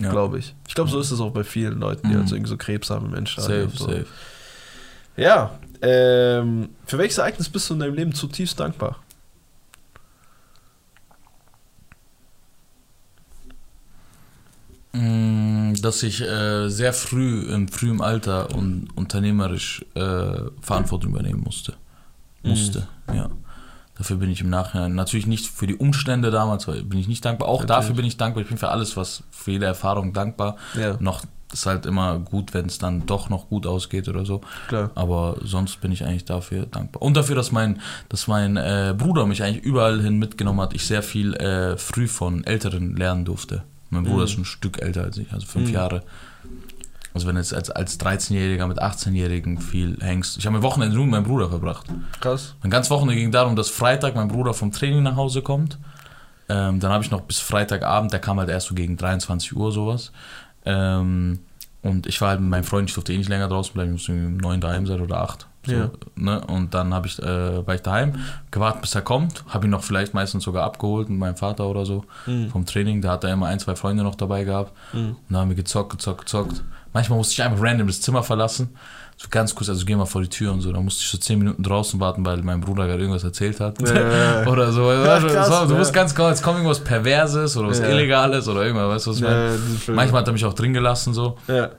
[0.00, 0.10] ja.
[0.10, 0.54] Glaube ich.
[0.68, 2.18] Ich glaube, so ist es auch bei vielen Leuten, die Mhm.
[2.20, 3.42] halt so irgendwie so Krebs haben im Menschen.
[3.42, 4.06] Safe, safe.
[5.16, 5.52] Ja.
[5.80, 8.96] Ähm, für welches Ereignis bist du in deinem Leben zutiefst dankbar?
[15.82, 20.00] Dass ich äh, sehr früh, im frühen Alter und unternehmerisch äh,
[20.60, 21.74] Verantwortung übernehmen musste.
[22.42, 23.28] Musste, ja.
[23.98, 27.24] Dafür bin ich im Nachhinein, natürlich nicht für die Umstände damals, weil bin ich nicht
[27.24, 27.48] dankbar.
[27.48, 27.76] Auch Natürlich.
[27.76, 28.42] dafür bin ich dankbar.
[28.42, 30.56] Ich bin für alles, was, für jede Erfahrung dankbar.
[30.78, 34.42] Ja, Noch ist halt immer gut, wenn es dann doch noch gut ausgeht oder so.
[34.68, 34.90] klar.
[34.94, 37.02] Aber sonst bin ich eigentlich dafür dankbar.
[37.02, 40.74] Und dafür, dass mein, dass mein äh, Bruder mich eigentlich überall hin mitgenommen hat.
[40.74, 43.62] Ich sehr viel äh, früh von Älteren lernen durfte.
[43.90, 44.24] Mein Bruder Mhm.
[44.24, 45.74] ist ein Stück älter als ich, also fünf Mhm.
[45.74, 46.02] Jahre.
[47.14, 50.36] Also wenn du jetzt als, als 13-Jähriger mit 18-Jährigen viel hängst.
[50.36, 51.86] Ich habe mein Wochenende nur mit meinem Bruder verbracht.
[52.20, 52.54] Krass.
[52.62, 55.78] Mein ganz Wochenende ging darum, dass Freitag mein Bruder vom Training nach Hause kommt.
[56.48, 59.72] Ähm, dann habe ich noch bis Freitagabend, der kam halt erst so gegen 23 Uhr
[59.72, 60.12] sowas.
[60.66, 61.38] Ähm,
[61.82, 63.94] und ich war halt mit meinem Freund, ich durfte eh nicht länger draußen bleiben, ich
[63.94, 65.46] musste irgendwie um 9 daheim sein oder 8.
[65.66, 65.90] So, Ja.
[66.14, 66.40] ne?
[66.46, 68.14] Und dann ich, äh, war ich daheim,
[68.50, 71.84] gewartet, bis er kommt, habe ihn noch vielleicht meistens sogar abgeholt mit meinem Vater oder
[71.84, 72.50] so Mhm.
[72.50, 73.02] vom Training.
[73.02, 74.72] Da hat er immer ein, zwei Freunde noch dabei gehabt.
[74.92, 75.08] Mhm.
[75.10, 76.62] Und dann haben wir gezockt, gezockt, gezockt.
[76.92, 78.70] Manchmal musste ich einfach random das Zimmer verlassen.
[79.18, 80.70] So ganz kurz, also geh mal vor die Tür und so.
[80.72, 83.80] Da musste ich so 10 Minuten draußen warten, weil mein Bruder gerade irgendwas erzählt hat.
[83.80, 84.46] Ja.
[84.46, 84.92] oder so.
[84.92, 85.78] Ja, krass, so du ja.
[85.78, 87.86] musst ganz genau, jetzt kommt irgendwas Perverses oder was Ja.
[87.88, 89.96] Illegales oder irgendwas, weißt du, was ich meine?
[89.96, 91.38] Manchmal hat er mich auch drin gelassen, so.
[91.48, 91.70] Ja.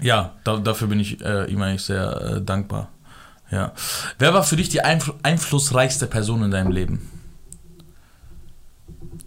[0.00, 2.88] Ja, da, dafür bin ich äh, ihm eigentlich sehr äh, dankbar.
[3.50, 3.72] Ja.
[4.18, 7.10] Wer war für dich die einf einflussreichste Person in deinem Leben?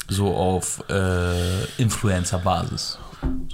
[0.07, 2.99] So auf äh, Influencer-Basis.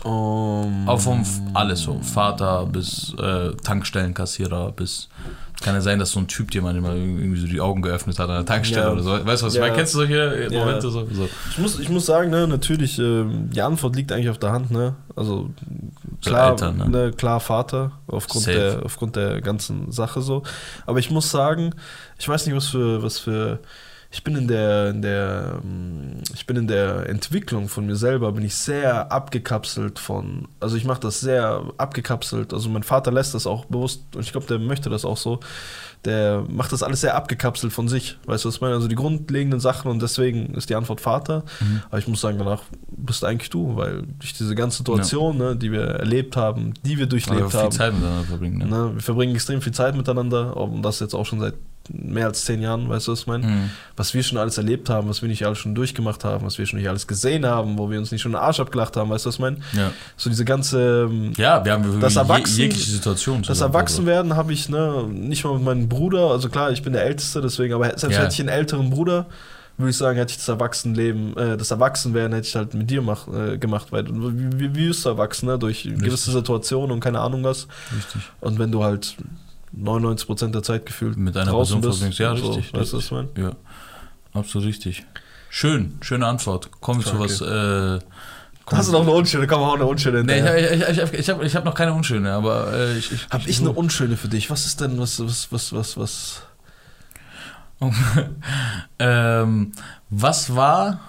[0.03, 1.99] Um, Auch vom alles so.
[2.01, 5.09] Vater bis äh, Tankstellenkassierer bis.
[5.61, 8.19] Kann ja sein, dass so ein Typ dir mal immer irgendwie so die Augen geöffnet
[8.19, 8.91] hat an der Tankstelle Ja.
[8.91, 9.11] oder so.
[9.25, 9.65] Weißt du, was ich Ja.
[9.65, 9.75] meine?
[9.75, 10.49] Kennst du solche.
[10.51, 11.07] Momente so?
[11.11, 11.27] so.
[11.49, 14.69] Ich muss, ich muss sagen, ne, natürlich, ähm, die Antwort liegt eigentlich auf der Hand,
[14.69, 14.95] ne?
[15.15, 15.49] Also
[16.21, 16.89] So klar, Eltern, ne?
[16.89, 17.11] ne?
[17.11, 18.57] klar Vater, aufgrund Safe.
[18.57, 20.43] der, aufgrund der ganzen Sache so.
[20.85, 21.73] Aber ich muss sagen,
[22.19, 23.59] ich weiß nicht, was für, was für.
[24.09, 28.31] Ich bin in der, in der, ähm, ich bin in der Entwicklung von mir selber,
[28.31, 33.33] bin ich sehr abgekapselt von, also ich mache das sehr abgekapselt, also mein Vater lässt
[33.33, 35.41] das auch bewusst und ich glaube, der möchte das auch so,
[36.05, 38.75] der macht das alles sehr abgekapselt von sich, weißt du, was ich meine?
[38.75, 41.81] Also die grundlegenden Sachen und deswegen ist die Antwort Vater, Mhm.
[41.89, 42.61] aber ich muss sagen, danach
[42.95, 47.03] bist eigentlich du, weil durch diese ganze Situation, ne, die wir erlebt haben, die wir
[47.03, 48.57] Aber durchlebt viel haben, Zeit miteinander verbringen.
[48.59, 48.65] Ne?
[48.67, 51.55] Ne, wir verbringen extrem viel Zeit miteinander und das jetzt auch schon seit
[51.89, 53.45] mehr als zehn Jahren, weißt du, was ich meine?
[53.47, 53.69] Mhm.
[53.95, 56.65] Was wir schon alles erlebt haben, was wir nicht alles schon durchgemacht haben, was wir
[56.65, 59.25] schon nicht alles gesehen haben, wo wir uns nicht schon den Arsch abgelacht haben, weißt
[59.25, 59.57] du, was ich meine?
[59.73, 59.91] Ja.
[60.15, 63.43] So diese ganze, ähm, Ja, wir haben Das Erwachsen- je, jegliche Situation.
[63.43, 63.61] das.
[63.61, 67.41] Erwachsenwerden habe ich, ne, nicht mal mit meinem Bruder, also klar, ich bin der Älteste,
[67.41, 68.23] deswegen, aber selbst Ja.
[68.23, 69.25] hätte ich einen älteren Bruder,
[69.79, 73.03] würde ich sagen, hätte ich das Erwachsenenleben, äh, das Erwachsenwerden hätte ich halt mit dir
[73.03, 74.31] mach, äh, gemacht, weil du-
[74.73, 75.59] wirst du erwachsen, ne?
[75.59, 77.67] durch gewisse Situationen und keine Ahnung was.
[77.95, 78.23] Richtig.
[78.39, 79.15] Und wenn du halt
[79.81, 82.19] 99% der Zeit gefühlt Mit einer draußen Person bist.
[82.19, 82.73] Ja, so, richtig.
[82.73, 83.29] Weißt du, was ich meine?
[83.37, 83.51] Ja,
[84.33, 85.05] absolut richtig.
[85.49, 86.69] Schön, schöne Antwort.
[86.81, 87.41] Kommen wir zu was.
[87.41, 87.45] Äh,
[88.65, 89.47] kommen- Hast du noch eine unschöne?
[89.47, 91.93] Komm, hau eine unschöne Nee, ich, ich, ich, ich, ich habe ich hab noch keine
[91.93, 94.49] unschöne, aber äh, ich, ich, Hab ich eine unschöne für dich?
[94.49, 96.41] Was ist denn, was, was, was, was, was?
[98.99, 99.71] ähm,
[100.09, 100.99] Was war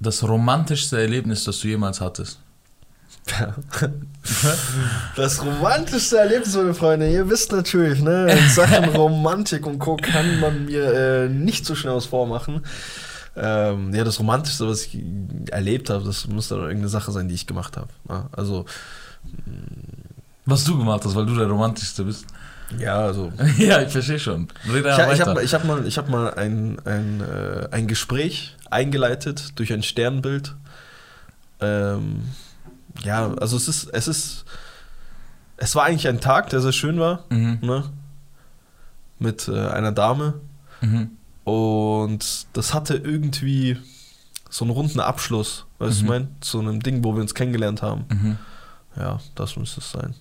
[0.00, 2.40] das romantischste Erlebnis, das du jemals hattest?
[5.16, 9.96] Das romantischste Erlebnis, meine Freunde, ihr wisst natürlich, ne, in Sachen Romantik und Co.
[9.96, 12.62] kann man mir äh, nicht so schnell was vormachen.
[13.36, 14.98] Ähm, ja, das Romantischste, was ich
[15.50, 17.88] erlebt habe, das muss dann irgendeine Sache sein, die ich gemacht habe.
[18.08, 18.64] Ja, also,
[20.46, 22.26] Was du gemacht hast, weil du der romantischste bist.
[22.78, 23.32] ja, also.
[23.58, 24.48] ja, ich verstehe schon.
[24.72, 29.58] Red Ich, ich habe hab mal, ich hab mal ein, ein, äh, ein Gespräch eingeleitet
[29.58, 30.54] durch ein Sternbild.
[31.60, 32.22] Ähm,
[33.02, 34.44] ja, also es ist, es ist,
[35.56, 37.58] es war eigentlich ein Tag, der sehr schön war, mhm.
[37.62, 37.84] ne?
[39.18, 40.34] Mit äh, einer Dame.
[40.80, 41.10] Mhm.
[41.44, 43.78] Und das hatte irgendwie
[44.50, 46.04] so einen runden Abschluss, weißt du, Mhm.
[46.04, 46.28] ich mein?
[46.40, 48.04] Zu einem Ding, wo wir uns kennengelernt haben.
[48.08, 48.38] Mhm.
[48.96, 50.14] Ja, das müsste es sein.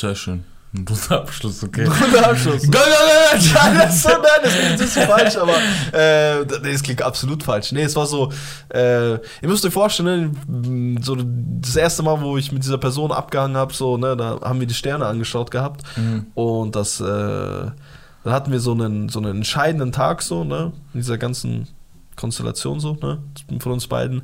[0.00, 0.44] Sehr schön.
[0.78, 1.84] Ein guter Abschluss, okay.
[1.84, 2.62] Runder Abschluss.
[2.62, 3.44] Go, go, go.
[3.54, 5.54] Ja, das ist so, nein, das klingt das falsch, aber
[5.92, 7.72] äh, nee, das klingt absolut falsch.
[7.72, 8.30] Nee, es war so,
[8.72, 13.10] äh, ihr müsst euch vorstellen, ne, so das erste Mal, wo ich mit dieser Person
[13.10, 16.26] abgehangen habe, so, ne, da haben wir die Sterne angeschaut gehabt Mhm.
[16.34, 21.00] und das, äh, dann hatten wir so einen, so einen entscheidenden Tag, so, ne, in
[21.00, 21.66] dieser ganzen
[22.14, 23.18] Konstellation, so, ne,
[23.58, 24.22] von uns beiden.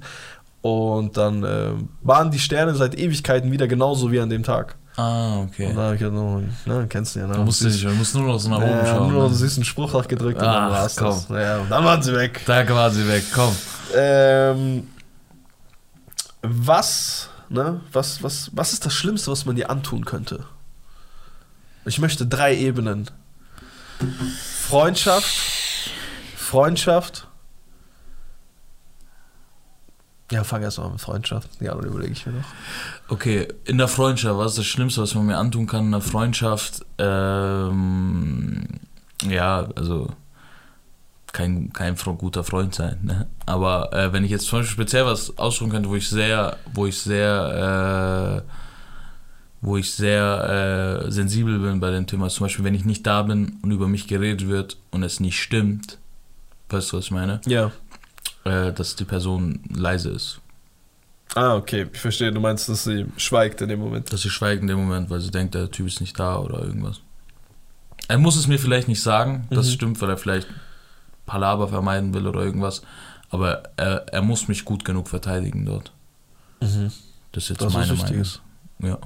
[0.62, 4.76] Und dann äh, waren die Sterne seit Ewigkeiten wieder genauso wie an dem Tag.
[4.96, 5.72] Ah, Und okay.
[5.74, 7.34] da habe ich ja noch, ne, kennst du ja, ne?
[7.34, 9.08] Da musst du, nicht, du musst nur noch so nach oben ja, schauen.
[9.08, 9.38] nur noch einen ne?
[9.38, 11.08] süßen Spruch noch gedrückt und dann war's komm.
[11.08, 11.28] das.
[11.30, 12.42] Ja, und dann waren sie weg.
[12.46, 13.54] Da war sie weg, komm.
[13.96, 14.86] Ähm,
[16.42, 20.44] was, ne, was, was, was ist das Schlimmste, was man dir antun könnte?
[21.86, 23.10] Ich möchte drei Ebenen.
[24.68, 25.90] Freundschaft,
[26.36, 27.26] Freundschaft.
[30.30, 31.50] Ja, fang erst mal mit Freundschaft.
[31.60, 32.44] Ja, dann überlege ich mir noch.
[33.08, 36.00] Okay, in der Freundschaft, was ist das Schlimmste, was man mir antun kann in der
[36.00, 36.84] Freundschaft?
[36.98, 38.64] Ähm,
[39.28, 40.08] ja, also
[41.34, 42.98] kein, kein guter Freund sein.
[43.02, 43.26] Ne?
[43.44, 46.86] Aber äh, wenn ich jetzt zum Beispiel speziell was aussuchen könnte, wo ich sehr, wo
[46.86, 48.50] ich sehr, äh,
[49.60, 53.22] wo ich sehr äh, sensibel bin bei dem Thema, zum Beispiel, wenn ich nicht da
[53.22, 55.98] bin und über mich geredet wird und es nicht stimmt,
[56.70, 57.40] weißt du, was ich meine?
[57.46, 57.72] Ja.
[58.44, 60.40] Äh, dass die Person leise ist.
[61.34, 62.30] Ah, okay, ich verstehe.
[62.32, 64.12] Du meinst, dass sie schweigt in dem Moment.
[64.12, 66.60] Dass sie schweigt in dem Moment, weil sie denkt, der Typ ist nicht da oder
[66.62, 67.00] irgendwas.
[68.06, 69.70] Er muss es mir vielleicht nicht sagen, das Mhm.
[69.72, 70.46] stimmt, weil er vielleicht
[71.26, 72.82] Palaber vermeiden will oder irgendwas.
[73.30, 75.90] Aber er, er muss mich gut genug verteidigen dort.
[76.60, 76.92] Mhm.
[77.32, 78.24] Das ist jetzt Das ist meine was Meinung.
[78.80, 78.98] Ja.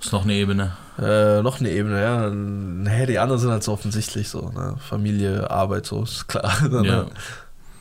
[0.00, 0.76] Ist noch eine Ebene.
[0.98, 2.28] Äh, noch eine Ebene, ja.
[2.28, 4.76] Naja, die anderen sind halt so offensichtlich so, ne?
[4.78, 6.52] Familie, Arbeit, so, ist klar.
[6.84, 7.06] Ja.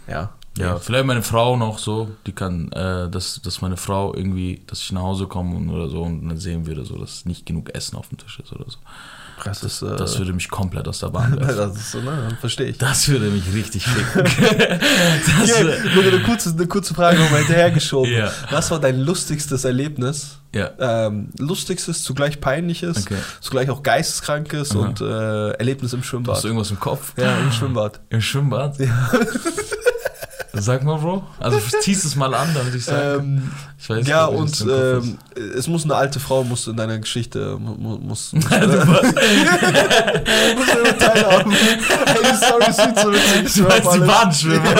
[0.07, 0.29] ja.
[0.57, 4.79] Ja, vielleicht meine Frau noch so, die kann, äh, dass, dass meine Frau irgendwie, dass
[4.79, 7.73] ich nach Hause komme und, oder so und dann sehen würde, so, dass nicht genug
[7.73, 8.77] Essen auf dem Tisch ist oder so.
[9.43, 11.57] Das ist, äh, Das würde mich komplett aus der Bahn werfen.
[11.57, 12.37] das ist so, ne?
[12.39, 12.77] Verstehe ich.
[12.77, 14.23] Das würde mich richtig ficken.
[15.39, 15.61] das,
[15.95, 18.13] nur eine kurze, eine kurze Frage nochmal hinterhergeschoben.
[18.13, 18.31] Ja.
[18.51, 20.37] Was war dein lustigstes Erlebnis?
[20.53, 20.69] ja.
[21.07, 23.17] Ähm, lustigstes, zugleich peinliches, Okay.
[23.41, 24.79] zugleich auch geisteskrankes Aha.
[24.79, 26.43] und äh, Erlebnis im Hast Schwimmbad.
[26.43, 27.13] du irgendwas im Kopf?
[27.17, 27.99] Ja, im Schwimmbad.
[28.11, 28.77] Im Schwimmbad?
[28.79, 29.09] Ja.
[30.55, 31.23] Sag mal, Bro.
[31.39, 33.17] Also ziehst es mal an, damit ich sage.
[33.19, 35.17] Ähm, ich weiß ja, nicht, und ähm,
[35.57, 38.43] es muss eine alte Frau, muss in deiner Geschichte, mu- mu- muss, muss.
[38.45, 39.15] Du warst-
[40.55, 41.51] muss mir teilhaben.
[41.53, 43.53] Ey, die Story ist viel zu witzig.
[43.63, 43.99] Du weißt die.
[43.99, 44.75] Bahnschwimmer.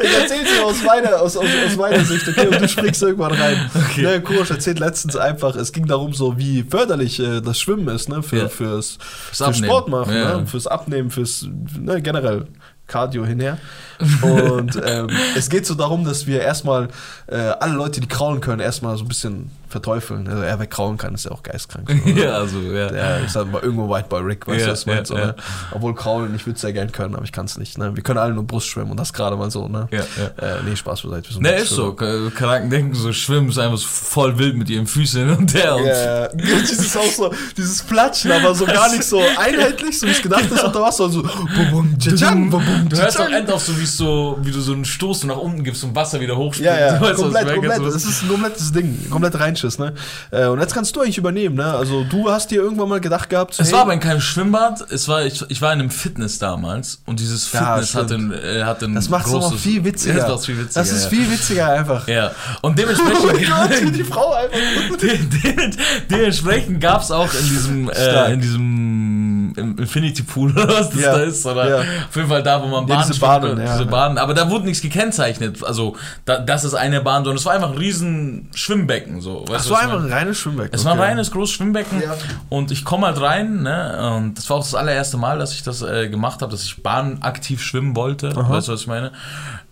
[0.00, 3.32] Ich erzähl sie aus meiner, aus, aus, aus meiner Sicht, okay, und du springst irgendwann
[3.32, 3.68] rein.
[3.74, 4.02] Okay.
[4.02, 8.08] Ne, Kurosch erzählt letztens einfach, es ging darum, so wie förderlich äh, das Schwimmen ist,
[8.08, 8.48] ne, für, Ja.
[8.48, 9.64] fürs, fürs Abnehmen.
[9.64, 10.38] Sport machen, Ja.
[10.38, 11.48] ne, fürs Abnehmen, fürs,
[11.80, 12.46] ne, generell
[12.88, 13.58] Cardio hinher.
[14.22, 16.88] Und ähm, es geht so darum, dass wir erstmal
[17.28, 20.26] äh, alle Leute, die kraulen können, erstmal so ein bisschen verteufeln.
[20.28, 21.88] Also er wegkrauen kann, ist ja auch geistkrank.
[22.18, 22.92] Ja, also, ja.
[22.92, 24.98] Ja, ich sag mal irgendwo White Boy Rick, weißt Ja, du, was meine?
[25.00, 25.26] ja, so, ja.
[25.26, 25.34] ne?
[25.72, 27.78] Obwohl kraulen, ich würde es sehr gern können, aber ich kann es nicht.
[27.78, 27.94] Ne?
[27.94, 29.88] Wir können alle nur Brust schwimmen und das gerade mal so, ne?
[29.90, 30.56] Ja, ja.
[30.56, 31.42] Äh, nee, Spaß beiseite.
[31.42, 31.92] Ne, ist so.
[31.92, 35.76] Kranken denken so, schwimmen ist einfach so voll wild mit ihren Füßen und her.
[35.76, 36.28] Und Ja, ja.
[36.60, 40.50] dieses auch so, dieses Platschen, aber so gar nicht so einheitlich, so wie es gedacht
[40.50, 43.40] ist unter Wasser, so bum, bum, tschitschang, bum, bum, Du hörst auch tschitschang.
[43.42, 46.20] end auf so, wie so, wie du so einen Stoß nach unten gibst und Wasser
[46.20, 46.66] wieder hochspringt.
[46.70, 47.84] Ja, ja, komplett, komplett.
[47.86, 49.92] Das ist ein komplettes Ding, komplett Reinschiss, ne?
[50.30, 51.74] Äh, Und jetzt kannst du eigentlich übernehmen, ne?
[51.74, 54.90] Also du hast dir irgendwann mal gedacht gehabt, Es hey, war aber in keinem Schwimmbad,
[54.90, 58.34] es war, ich, ich war in einem Fitness damals und dieses Ja, Fitness hat stimmt.
[58.34, 60.18] ein, äh, hat ein das macht es noch viel witziger.
[60.18, 60.80] Ja, das viel witziger.
[60.80, 61.10] Das ist ja.
[61.10, 62.08] viel witziger einfach.
[62.08, 62.32] Ja,
[62.62, 64.96] und Oh Gott, dementsprechend, die Frau einfach.
[65.00, 65.70] de, de,
[66.10, 71.00] dementsprechend gab es auch in diesem, äh, in diesem im Infinity Pool oder was das
[71.00, 71.80] Ja, da ist, oder ja.
[71.80, 73.90] auf jeden Fall da, wo man Ja, Bahnen diese schwimmen Bahnen, ja, diese ja.
[73.90, 77.54] Bahnen, aber da wurde nichts gekennzeichnet, also da, das ist eine Bahn, sondern es war
[77.54, 79.40] einfach ein riesen Schwimmbecken, so.
[79.48, 80.74] Weißt Ach was ich einfach ein reines Schwimmbecken.
[80.74, 81.08] Es war ein okay.
[81.08, 82.16] reines, großes Schwimmbecken Ja.
[82.48, 85.62] und ich komme halt rein, ne, und das war auch das allererste Mal, dass ich
[85.62, 89.12] das äh, gemacht habe, dass ich Bahn aktiv schwimmen wollte, weißt du, was ich meine?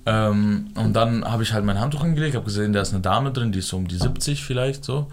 [0.08, 3.32] Ähm, und dann habe ich halt mein Handtuch angelegt, habe gesehen, da ist eine Dame
[3.32, 5.08] drin, die ist so um die 70 vielleicht so.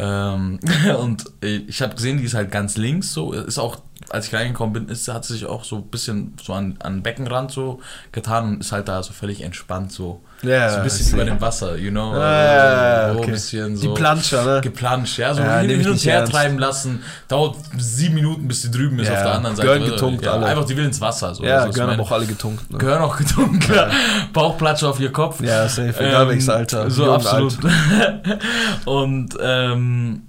[0.00, 0.58] Ähm,
[1.00, 3.78] und ich habe gesehen, die ist halt ganz links so, ist auch,
[4.10, 6.96] als ich reingekommen bin, ist, hat sie sich auch so ein bisschen so an, an
[6.96, 7.80] den Beckenrand so
[8.12, 10.20] getan und ist halt da so völlig entspannt so.
[10.42, 12.12] Ja, so ein bisschen über dem Wasser, you know?
[12.14, 13.26] Ja, ja, ja, so okay.
[13.28, 14.60] ein bisschen Die so Planscher, ne?
[14.60, 16.32] geplanscht, ja, so Ja, hin, und her ernst.
[16.32, 17.02] treiben lassen.
[17.28, 19.68] Dauert sieben Minuten, bis die drüben ist Ja, auf der anderen Seite.
[19.68, 20.46] gehören getunkt ja, alle.
[20.46, 21.32] Einfach, die will ins Wasser.
[21.36, 22.72] So, Ja, also, gehören auch alle getunkt.
[22.72, 22.78] Ne?
[22.78, 23.88] Gehören auch getunkt, klar.
[24.32, 25.40] Bauchplatsche auf ihr Kopf.
[25.40, 26.90] Ja, safe, egal welches Alter.
[26.90, 27.56] So absolut.
[27.64, 28.40] alt.
[28.84, 30.22] und ähm,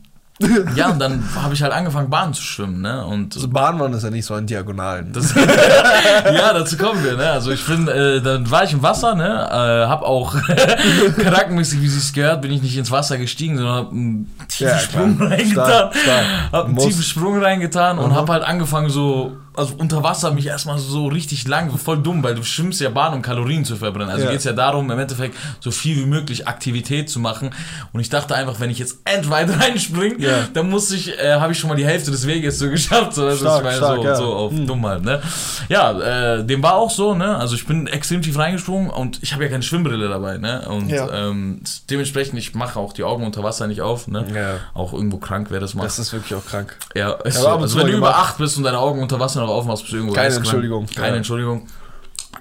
[0.76, 3.06] ja, und dann habe ich halt angefangen, Bahn zu schwimmen, ne?
[3.06, 5.12] Und So Bahnmann ist ja nicht so an Diagonalen.
[5.14, 7.30] das, ja, dazu kommen wir, ne?
[7.32, 9.26] Also ich bin, äh, dann war ich im Wasser, ne?
[9.50, 10.36] Äh, hab auch
[11.18, 14.80] charaktermäßig, wie sich's gehört, bin ich nicht ins Wasser gestiegen, sondern hab einen tiefen Ja,
[14.80, 15.32] Sprung klar.
[15.32, 15.52] reingetan.
[15.68, 16.26] Stark, stark.
[16.52, 16.86] Hab einen Muss.
[16.86, 18.16] tiefen Sprung reingetan und Mhm.
[18.16, 22.34] hab halt angefangen so, also unter Wasser mich erstmal so richtig lang, voll dumm, weil
[22.36, 24.10] du schwimmst ja Bahn, um Kalorien zu verbrennen.
[24.10, 24.32] Also Ja.
[24.32, 27.52] geht's ja darum, im Endeffekt so viel wie möglich Aktivität zu machen.
[27.91, 30.32] Und ich dachte einfach, wenn ich jetzt endweit reinspringe, Ja.
[30.53, 33.13] dann muss ich, äh, habe ich schon mal die Hälfte des Weges so geschafft.
[33.15, 33.77] So, was Stark, ich meine?
[33.77, 34.15] stark, so, ja.
[34.15, 34.67] so auf Hm.
[34.67, 35.21] dumm halt, ne?
[35.69, 37.38] Ja, äh, dem war auch so, ne?
[37.38, 40.67] Also ich bin extrem tief reingesprungen und ich habe ja keine Schwimmbrille dabei, ne?
[40.67, 41.09] Und Ja.
[41.29, 44.25] ähm, dementsprechend, ich mache auch die Augen unter Wasser nicht auf, ne?
[44.34, 44.55] Ja.
[44.73, 45.86] Auch irgendwo krank, wer das macht.
[45.88, 46.75] Das ist wirklich auch krank.
[46.95, 47.47] ja, ist so.
[47.47, 48.23] Also wenn mal du über gemacht.
[48.23, 50.36] acht bist und deine Augen unter Wasser noch aufmachst, bist du irgendwo Keine.
[50.36, 50.86] Entschuldigung.
[50.95, 51.15] Keine Ja.
[51.15, 51.67] Entschuldigung.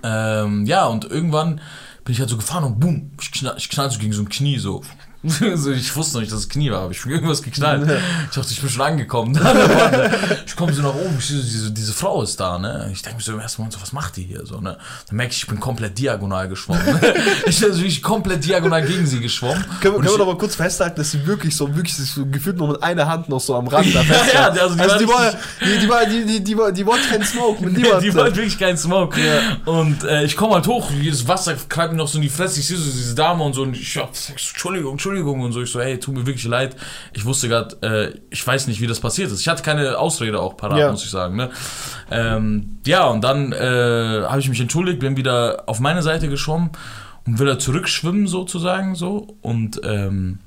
[0.02, 1.60] Ähm, ja, und irgendwann
[2.04, 4.28] bin ich halt so gefahren und boom, ich knall, ich knall so gegen so ein
[4.28, 4.82] Knie so.
[5.54, 5.70] so.
[5.70, 7.88] Ich wusste noch nicht, dass es Knie war, aber ich bin irgendwas geknallt.
[8.28, 9.34] Ich dachte, ich bin schon angekommen.
[10.46, 12.90] ich komme so nach oben, ich diese, diese Frau ist da, ne?
[12.92, 14.76] Ich denke mir so im ersten Moment so, was macht die hier so, ne?
[15.08, 16.84] Dann merke ich, ich bin komplett diagonal geschwommen.
[16.84, 17.00] Ne?
[17.46, 19.64] Ich bin also komplett diagonal gegen sie geschwommen.
[19.80, 22.68] Können, können wir noch mal kurz festhalten, dass sie wirklich so, wirklich so gefühlt nur
[22.68, 25.08] mit einer Hand noch so am Rand da fest Ja, ja, also die also die,
[25.08, 28.00] war, die, die, war, die, die, die, war, die wollte keinen Smoke mit niemandem.
[28.00, 29.18] Die wollte wirklich keinen Smoke.
[29.64, 32.60] Und äh, ich komme halt hoch, jedes Wasser knallt mir noch so in die Fresse.
[32.60, 35.62] Ich sehe so diese Dame und so und ich hab, Entschuldigung, Entschuldigung und so.
[35.62, 36.76] Ich so, hey, tut mir wirklich leid.
[37.12, 39.40] Ich wusste gerade, äh, ich weiß nicht, wie das passiert ist.
[39.40, 40.90] Ich hatte keine Ausrede auch parat, Ja.
[40.90, 41.36] muss ich sagen.
[41.36, 41.50] Ne?
[42.10, 46.70] Ähm, ja, und dann äh, habe ich mich entschuldigt, bin wieder auf meine Seite geschwommen
[47.26, 49.36] und will da zurückschwimmen sozusagen so.
[49.42, 50.38] Und ähm,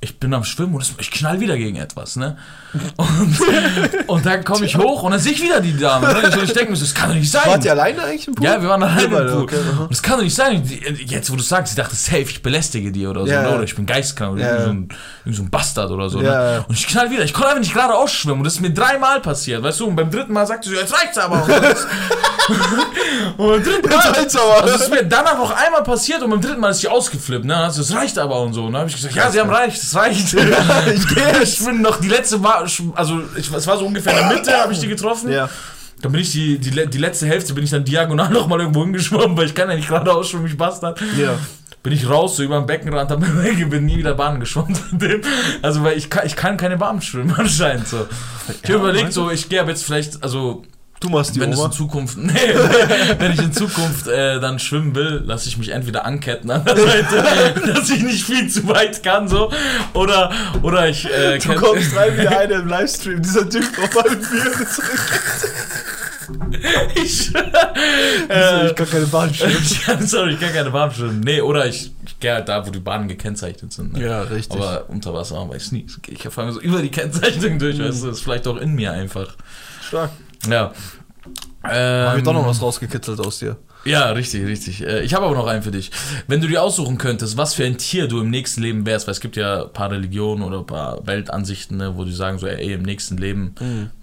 [0.00, 2.36] ich bin am Schwimmen und ich knall wieder gegen etwas, ne?
[2.98, 3.38] Und,
[4.08, 6.06] und dann komme ich hoch und dann sehe ich wieder die Dame.
[6.06, 6.30] Ne?
[6.34, 7.42] Und ich denke mir, das kann doch nicht sein.
[7.46, 8.44] Wart ihr alleine eigentlich im Pool?
[8.44, 9.42] Ja, wir waren alleine im beide, Pool.
[9.44, 9.56] okay,
[9.88, 10.62] das kann doch nicht sein.
[11.06, 13.48] Jetzt, wo du sagst, ich dachte, safe, ich belästige die oder so, Ja, ne?
[13.48, 13.54] ja.
[13.54, 14.70] oder ich bin geistkrank oder Ja, so ja.
[14.72, 14.88] ein,
[15.30, 16.20] so ein Bastard oder so.
[16.20, 16.54] Ja, ne?
[16.56, 16.64] ja.
[16.68, 17.24] Und ich knall wieder.
[17.24, 18.40] Ich konnte einfach nicht gerade ausschwimmen.
[18.40, 19.86] Und das ist mir dreimal passiert, weißt du?
[19.86, 21.42] Und beim dritten Mal sagte sie, jetzt reicht's aber.
[23.38, 24.62] und beim dritten Mal, Jetzt aber.
[24.62, 27.46] Also es ist mir danach noch einmal passiert und beim dritten Mal ist sie ausgeflippt.
[27.46, 27.68] Ne?
[27.70, 28.64] Sie, das reicht aber und so.
[28.66, 30.34] Und dann habe ich gesagt, ja, sie haben recht, reicht.
[30.94, 34.28] ich gehe ich bin noch die letzte Mal, also ich, es war so ungefähr in
[34.28, 35.30] der Mitte, habe ich die getroffen.
[35.30, 35.48] Ja.
[36.00, 39.36] Dann bin ich die, die, die letzte Hälfte bin ich dann diagonal nochmal irgendwo hingeschwommen,
[39.36, 41.00] weil ich kann ja nicht gerade ausschwimmen, ich Bastard.
[41.18, 41.38] Ja.
[41.82, 45.22] Bin ich raus, so über den Beckenrand, weg, bin nie wieder Bahn geschwommen seitdem.
[45.62, 48.06] Also, weil ich kann, ich kann keine Bahn schwimmen anscheinend so.
[48.62, 50.64] Ich Ja, überlegt so, ich gehe aber jetzt vielleicht, also
[51.00, 51.66] Du machst die wenn es Oma.
[51.66, 52.32] in Zukunft, nee,
[53.18, 56.76] wenn ich in Zukunft äh, dann schwimmen will, lasse ich mich entweder anketten an der
[56.86, 59.52] Seite, dass ich nicht viel zu weit kann, so,
[59.94, 60.32] oder,
[60.62, 63.22] oder ich, äh, Du kommst rein wie einer im Livestream.
[63.22, 64.66] Dieser Typ auf einem Bier.
[66.96, 67.32] ich,
[68.28, 70.06] Äh, ich kann keine Bahn schwimmen.
[70.06, 71.20] Sorry, ich kann keine Bahn schwimmen.
[71.20, 73.94] Nee, oder ich, ich gehe halt da, wo die Bahnen gekennzeichnet sind.
[73.94, 74.04] Ne?
[74.04, 74.58] Ja, richtig.
[74.60, 75.86] Aber unter Wasser weiß ich nie.
[76.08, 78.92] Ich fahre so über die Kennzeichnung durch, weißt du, das ist vielleicht auch in mir
[78.92, 79.28] einfach.
[79.86, 80.10] Stark.
[80.46, 80.72] Ja.
[81.64, 83.56] Ähm, Hab ich doch noch was rausgekitzelt aus dir.
[83.84, 84.82] Ja, richtig, richtig.
[84.82, 85.90] Äh, Ich habe aber noch einen für dich.
[86.26, 89.12] Wenn du dir aussuchen könntest, was für ein Tier du im nächsten Leben wärst, weil
[89.12, 92.46] es gibt ja ein paar Religionen oder ein paar Weltansichten, ne, wo die sagen so,
[92.46, 93.54] ey, im nächsten Leben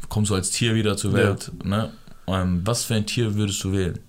[0.09, 1.17] kommst du als Tier wieder zur Mhm.
[1.17, 1.23] Ja.
[1.27, 1.51] Welt.
[1.63, 1.89] Ne?
[2.27, 3.99] Ähm, was für ein Tier würdest du wählen?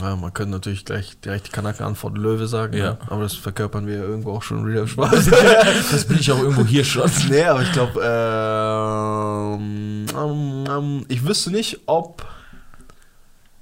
[0.00, 2.84] Ja, man könnte natürlich gleich direkt die Kanake-Antwort Löwe sagen, Ja.
[2.84, 2.98] ja.
[3.08, 5.30] aber das verkörpern wir ja irgendwo auch schon wieder Spaß.
[5.90, 7.10] Das bin ich auch irgendwo hier schon.
[7.28, 8.00] nee, aber ich glaube,
[9.62, 12.26] ähm, ähm, ähm, ich wüsste nicht, ob.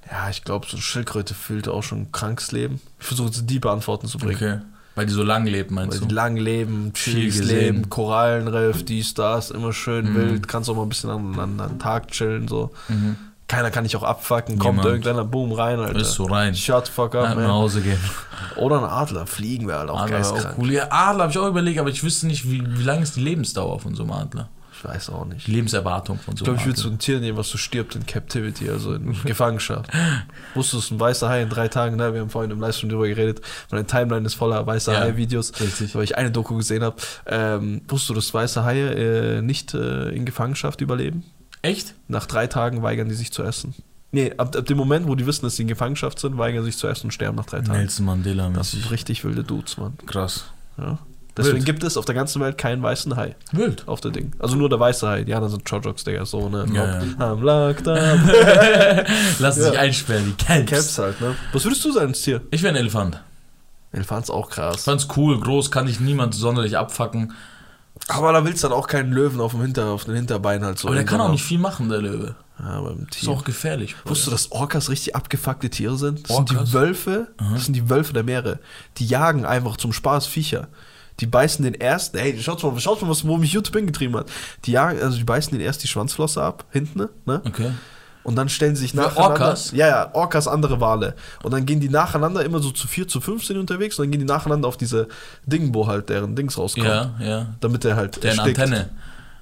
[0.09, 2.81] Ja, ich glaube, so eine Schildkröte füllt auch schon ein krankes Leben.
[2.99, 4.35] Ich versuche jetzt die Beantworten zu bringen.
[4.35, 4.59] Okay.
[4.95, 6.05] Weil die so lang lebt, meinst Weil du?
[6.07, 7.41] die lang leben, chilliges.
[7.45, 10.15] Leben, Korallenriff, dies, das, immer schön Mhm.
[10.15, 12.71] wild, kannst auch mal ein bisschen an, an, an den Tag chillen, so.
[12.89, 13.15] Mhm.
[13.51, 14.87] Keiner kann dich auch abfucken, kommt Niemand.
[14.87, 15.99] irgendeiner, boom, rein, Alter.
[15.99, 16.55] Ist so rein.
[16.55, 17.47] Shut the fuck up, nach.
[17.49, 17.99] Hause gehen.
[18.55, 20.45] Oder ein Adler, fliegen wäre halt auch Adler geistkrank.
[20.55, 20.71] auch cool.
[20.71, 23.21] Ja, Adler habe ich auch überlegt, aber ich wüsste nicht, wie, wie lang ist die
[23.21, 24.47] Lebensdauer von so einem Adler?
[24.73, 25.45] Ich weiß auch nicht.
[25.47, 26.95] Die Lebenserwartung von so Ich einem glaube, ich würde so Adler.
[26.95, 29.89] ein Tier nehmen, was so stirbt in Captivity, also in Gefangenschaft.
[30.55, 32.13] Wusstest du, ein weißer Hai in drei Tagen, ne?
[32.13, 35.51] wir haben vorhin im Livestream drüber geredet, meine Timeline ist voller weißer Ja, Hai-Videos,
[35.93, 36.95] weil ich eine Doku gesehen habe.
[37.27, 41.25] Ähm, wusstest du, dass weiße Haie äh, nicht äh, in Gefangenschaft überleben?
[41.61, 41.93] Echt?
[42.07, 43.73] Nach drei Tagen weigern die sich zu essen.
[44.11, 46.71] Nee, ab, ab dem Moment, wo die wissen, dass sie in Gefangenschaft sind, weigern sie
[46.71, 47.79] sich zu essen und sterben nach drei Tagen.
[47.79, 48.81] Nelson Mandela Das mäßig.
[48.81, 49.93] sind richtig wilde Dudes, Mann.
[50.05, 50.45] Krass.
[50.77, 50.97] Ja.
[51.37, 51.65] Deswegen Wild.
[51.65, 53.87] gibt es auf der ganzen Welt keinen weißen Hai Wild.
[53.87, 54.33] auf der Ding.
[54.39, 55.23] Also nur der weiße Hai.
[55.23, 56.25] Die anderen sind Chojoks, Digga.
[56.25, 56.65] So, ne?
[56.73, 57.07] Ja, ja.
[57.19, 58.19] I'm locked up.
[59.39, 59.69] Lassen Ja.
[59.69, 60.69] sich einsperren, die Caps.
[60.69, 61.35] Caps halt, ne?
[61.53, 62.41] Was würdest du sein als Tier?
[62.51, 63.21] Ich wäre ein Elefant.
[63.93, 64.83] Elefant ist auch Ich krass.
[64.83, 67.31] fand's cool, groß, kann dich niemand sonderlich abfacken.
[68.07, 70.79] Aber da willst du dann auch keinen Löwen auf dem Hinter, auf den Hinterbeinen halt
[70.79, 70.87] so.
[70.87, 72.35] Aber der kann auch nicht viel machen, der Löwe.
[72.59, 73.29] Ja, beim Ist Tier.
[73.29, 73.95] auch gefährlich.
[73.95, 74.11] Bruder.
[74.11, 76.29] Wusstest du, dass Orcas richtig abgefuckte Tiere sind?
[76.29, 76.69] Das sind Orcas?
[76.69, 77.27] die Wölfe.
[77.37, 78.59] Das sind die Wölfe der Meere.
[78.97, 80.67] Die jagen einfach zum Spaß Viecher.
[81.19, 84.31] Die beißen den ersten, ey, schaut mal, schaut mal, was, wo mich YouTube hingetrieben hat.
[84.65, 87.41] Die jagen, also die beißen den erst die Schwanzflosse ab, hinten, ne?
[87.45, 87.71] Okay.
[88.23, 89.31] Und dann stellen sie sich nacheinander.
[89.31, 89.71] Orcas?
[89.71, 91.15] Ja, ja, Orcas, andere Wale.
[91.43, 94.11] Und dann gehen die nacheinander, immer so zu vier, zu fünf sind unterwegs, und dann
[94.11, 95.07] gehen die nacheinander auf diese
[95.45, 96.85] Ding, wo halt deren Dings rauskommt.
[96.87, 97.47] Ja, ja.
[97.59, 98.59] Damit der halt Der eine erstickt.
[98.59, 98.89] Antenne.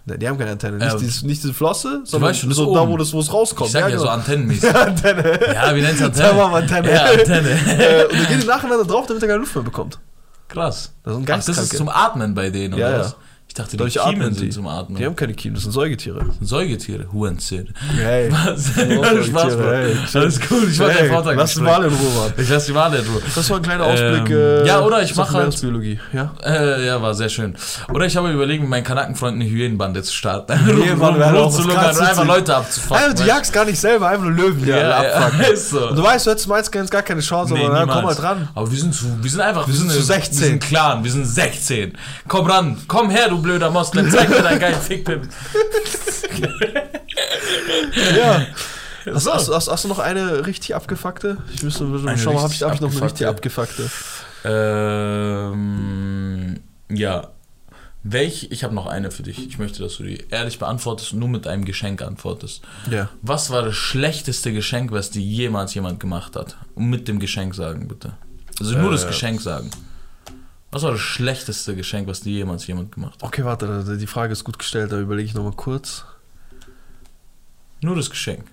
[0.05, 0.79] Ne, die haben keine Antenne.
[0.79, 3.67] Ja, Nicht, dieses, nicht diese Flosse, sondern schon, so da, wo das, wo es rauskommt.
[3.67, 4.15] Ich sag ja, so genau.
[4.15, 4.63] antennenmäßig.
[4.73, 5.53] Ja, Antenne.
[5.53, 6.27] Ja, wie nennt's Antenne?
[6.29, 6.91] Sag mal Antenne.
[6.91, 7.49] Ja, Antenne.
[7.67, 9.99] äh, und dann gehen die nacheinander drauf, damit er keine Luft mehr bekommt.
[10.47, 10.93] Krass.
[11.03, 13.03] Das sind Ach, das ist zum Atmen bei denen, Ja, oder ja.
[13.03, 13.15] was?
[13.49, 14.49] Ich dachte, die Dadurch atmen die.
[14.51, 14.95] zum Atmen.
[14.99, 16.23] Die haben keine Kiemen, das sind Säugetiere.
[16.37, 17.65] sind Säugetiere, Hurenzähne.
[17.97, 18.29] Hey.
[18.31, 18.75] Was?
[18.77, 19.95] Ja, Spaß, hey.
[20.13, 21.83] Alles cool, ich wollte Hey, den Vortrag lass den besprechen.
[21.83, 22.33] Wal in Ruhe, Mann.
[22.37, 23.21] Ich lass die Wale in Ruhe.
[23.33, 24.29] Das war ein kleiner Ausblick.
[24.29, 25.99] Ähm, äh, ja, oder ich auf mach halt- Meeresbiologie.
[26.13, 26.31] Ja.
[26.45, 27.55] Äh, ja, war sehr schön.
[27.91, 30.53] Oder ich habe mir überlegt, mit meinen Kanakenfreunden eine Hyänenbande zu starten.
[30.67, 32.25] Hyänenbande wäre auch und einfach.
[32.27, 33.03] Leute abzufacken.
[33.03, 35.89] Einfach, du jagst gar nicht selber, einfach nur Löwen, die alle ist so.
[35.89, 38.47] Und du weißt, du hättest meistens gar keine Chance, aber komm mal dran.
[38.53, 40.39] Aber wir sind zu, wir sind einfach, Wir sind zu eine- 16.
[40.39, 41.93] Wir sind Clan, wir sind 16.
[42.27, 45.27] Komm ran, komm her, du blöder Moslem, zeig mir deinen geilen Fickpimp.
[48.17, 48.45] Ja.
[49.13, 49.33] Hast, So.
[49.33, 51.37] hast, hast, hast du noch eine richtig abgefuckte?
[51.53, 53.89] Ich müsste Eine schau mal, habe ich, hab ich noch eine richtig abgefuckte?
[55.59, 56.59] Ähm,
[56.89, 57.29] ja.
[58.03, 59.45] Welch, ich habe noch eine für dich.
[59.47, 62.61] Ich möchte, dass du die ehrlich beantwortest und nur mit einem Geschenk antwortest.
[62.89, 63.09] Ja.
[63.21, 66.55] Was war das schlechteste Geschenk, was dir jemals jemand gemacht hat?
[66.75, 68.13] Und mit dem Geschenk sagen, bitte.
[68.59, 69.07] Also nur das Äh.
[69.07, 69.69] Geschenk sagen.
[70.71, 73.23] Was war das schlechteste Geschenk, was dir jemals jemand gemacht hat?
[73.23, 76.05] Okay, warte, die Frage ist gut gestellt, da überlege ich nochmal kurz.
[77.81, 78.45] Nur das Geschenk.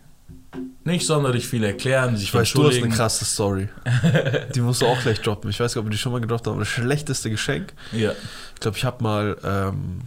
[0.85, 3.69] Nicht sonderlich viel erklären, sich Ich weiß, du hast eine krasse Story.
[4.55, 5.51] die musst du auch gleich droppen.
[5.51, 7.75] Ich weiß nicht, ob wir die schon mal gedroppt haben, aber das schlechteste Geschenk.
[7.93, 8.13] Ja.
[8.55, 10.03] Ich glaube, ich habe mal, ähm,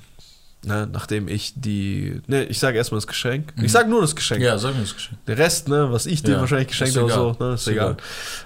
[0.63, 2.21] ne, nachdem ich die.
[2.27, 3.53] Ne, ich sage erstmal das Geschenk.
[3.61, 4.39] Ich sage nur das Geschenk.
[4.39, 4.45] Mhm.
[4.45, 5.23] ja, sag mir das Geschenk.
[5.25, 7.35] Der Rest, ne, was ich dir Ja, wahrscheinlich geschenkt habe, egal.
[7.37, 7.97] so, ne, ist, Ist egal.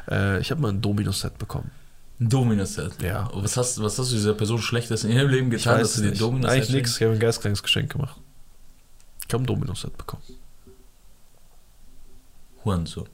[0.09, 1.71] Äh, ich habe mal ein Domino-Set bekommen.
[2.23, 3.01] Ein Dominus-Set.
[3.01, 3.25] Ja.
[3.27, 6.03] Und Was hast, was hast du dieser Person Schlechtes in ihrem Leben getan, dass du
[6.03, 6.11] dir.
[6.11, 6.95] Dominus Eigentlich nichts.
[6.95, 8.15] Ich habe ein geistkrankes Geschenk gemacht.
[9.27, 10.23] Ich habe ein Domino-Set bekommen.
[12.63, 13.09] Hurensohn.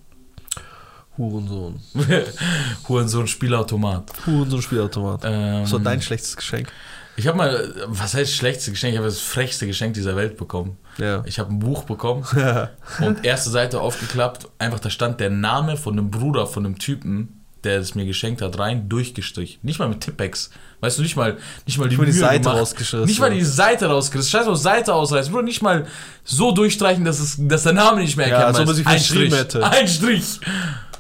[1.18, 1.80] Hurensohn.
[2.88, 4.12] Hurensohn Spielautomat.
[4.28, 5.22] Hurensohn Spielautomat.
[5.24, 6.72] Ähm, war dein schlechtes Geschenk?
[7.18, 8.94] Ich habe mal, was heißt schlechtes Geschenk?
[8.94, 10.78] Ich habe das frechste Geschenk dieser Welt bekommen.
[10.98, 11.24] Ja.
[11.26, 12.24] Ich habe ein Buch bekommen
[13.02, 14.48] und erste Seite aufgeklappt.
[14.60, 18.42] Einfach da stand der Name von einem Bruder von einem Typen, der es mir geschenkt
[18.42, 19.60] hat, rein durchgestrichen.
[19.64, 20.50] Nicht mal mit Tippex.
[20.82, 22.58] Weißt du, nicht mal, nicht mal die, mal die Mühe Seite gemacht.
[22.58, 23.04] rausgerissen.
[23.06, 24.32] Nicht mal die Seite rausgerissen.
[24.32, 25.32] Scheiß auf Seite ausreißen.
[25.32, 25.86] Bruder, nicht mal
[26.24, 28.76] so durchstreichen, dass, es, dass der Name nicht mehr Ja, erkennbar als ob ist.
[28.78, 29.64] sie verschrieben hätte.
[29.70, 30.40] Ein Strich.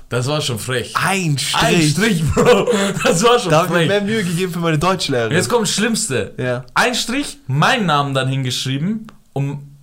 [0.09, 0.93] Das war schon frech.
[0.95, 1.91] Ein Ein Strich.
[1.91, 2.67] Strich, Bro.
[3.03, 3.87] Das war schon Da habe ich mir frech.
[3.87, 5.31] mehr Mühe gegeben für meine Deutschlehrerin.
[5.35, 6.33] Jetzt kommt das Schlimmste.
[6.37, 6.65] Ja.
[6.73, 9.75] Ein Strich, meinen Namen dann hingeschrieben, um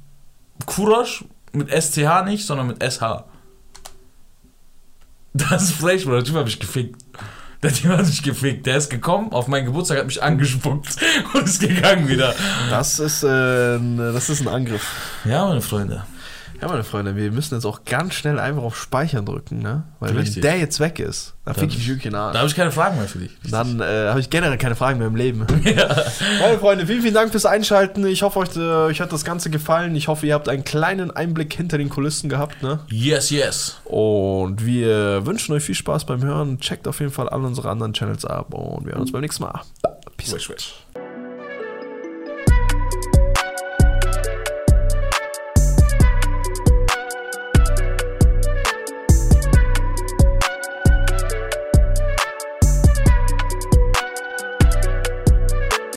[0.66, 3.24] Kurosch mit SCH nicht, sondern mit SH.
[5.36, 6.14] Das frech, Bro.
[6.14, 7.02] Der Typ hat mich gefickt.
[7.62, 8.66] Der Typ hat mich gefickt.
[8.66, 10.96] Der ist gekommen, auf meinen Geburtstag hat mich angespuckt
[11.34, 12.34] und ist gegangen wieder.
[12.70, 13.78] Das ist, äh,
[14.12, 14.86] das ist ein Angriff.
[15.24, 16.04] Ja, meine Freunde.
[16.60, 19.84] Ja, meine Freunde, wir müssen jetzt auch ganz schnell einfach auf Speichern drücken, ne?
[20.00, 20.36] Weil Richtig.
[20.36, 22.32] wenn der jetzt weg ist, dann fick ich wirklich in Arsch.
[22.32, 23.30] Da habe ich keine Fragen mehr für dich.
[23.50, 25.46] Dann äh, habe ich generell keine Fragen mehr im Leben.
[26.40, 28.06] Meine Freunde, vielen, vielen Dank fürs Einschalten.
[28.06, 29.94] Ich hoffe, euch, äh, euch hat das Ganze gefallen.
[29.94, 32.62] Ich hoffe, ihr habt einen kleinen Einblick hinter den Kulissen gehabt.
[32.62, 32.80] Ne?
[32.88, 33.76] Yes, yes.
[33.84, 36.58] Und wir wünschen euch viel Spaß beim Hören.
[36.58, 39.44] Checkt auf jeden Fall alle unsere anderen Channels ab und wir hören uns beim nächsten
[39.44, 39.60] Mal.
[40.16, 40.34] Peace.
[40.34, 40.74] Wish, wish.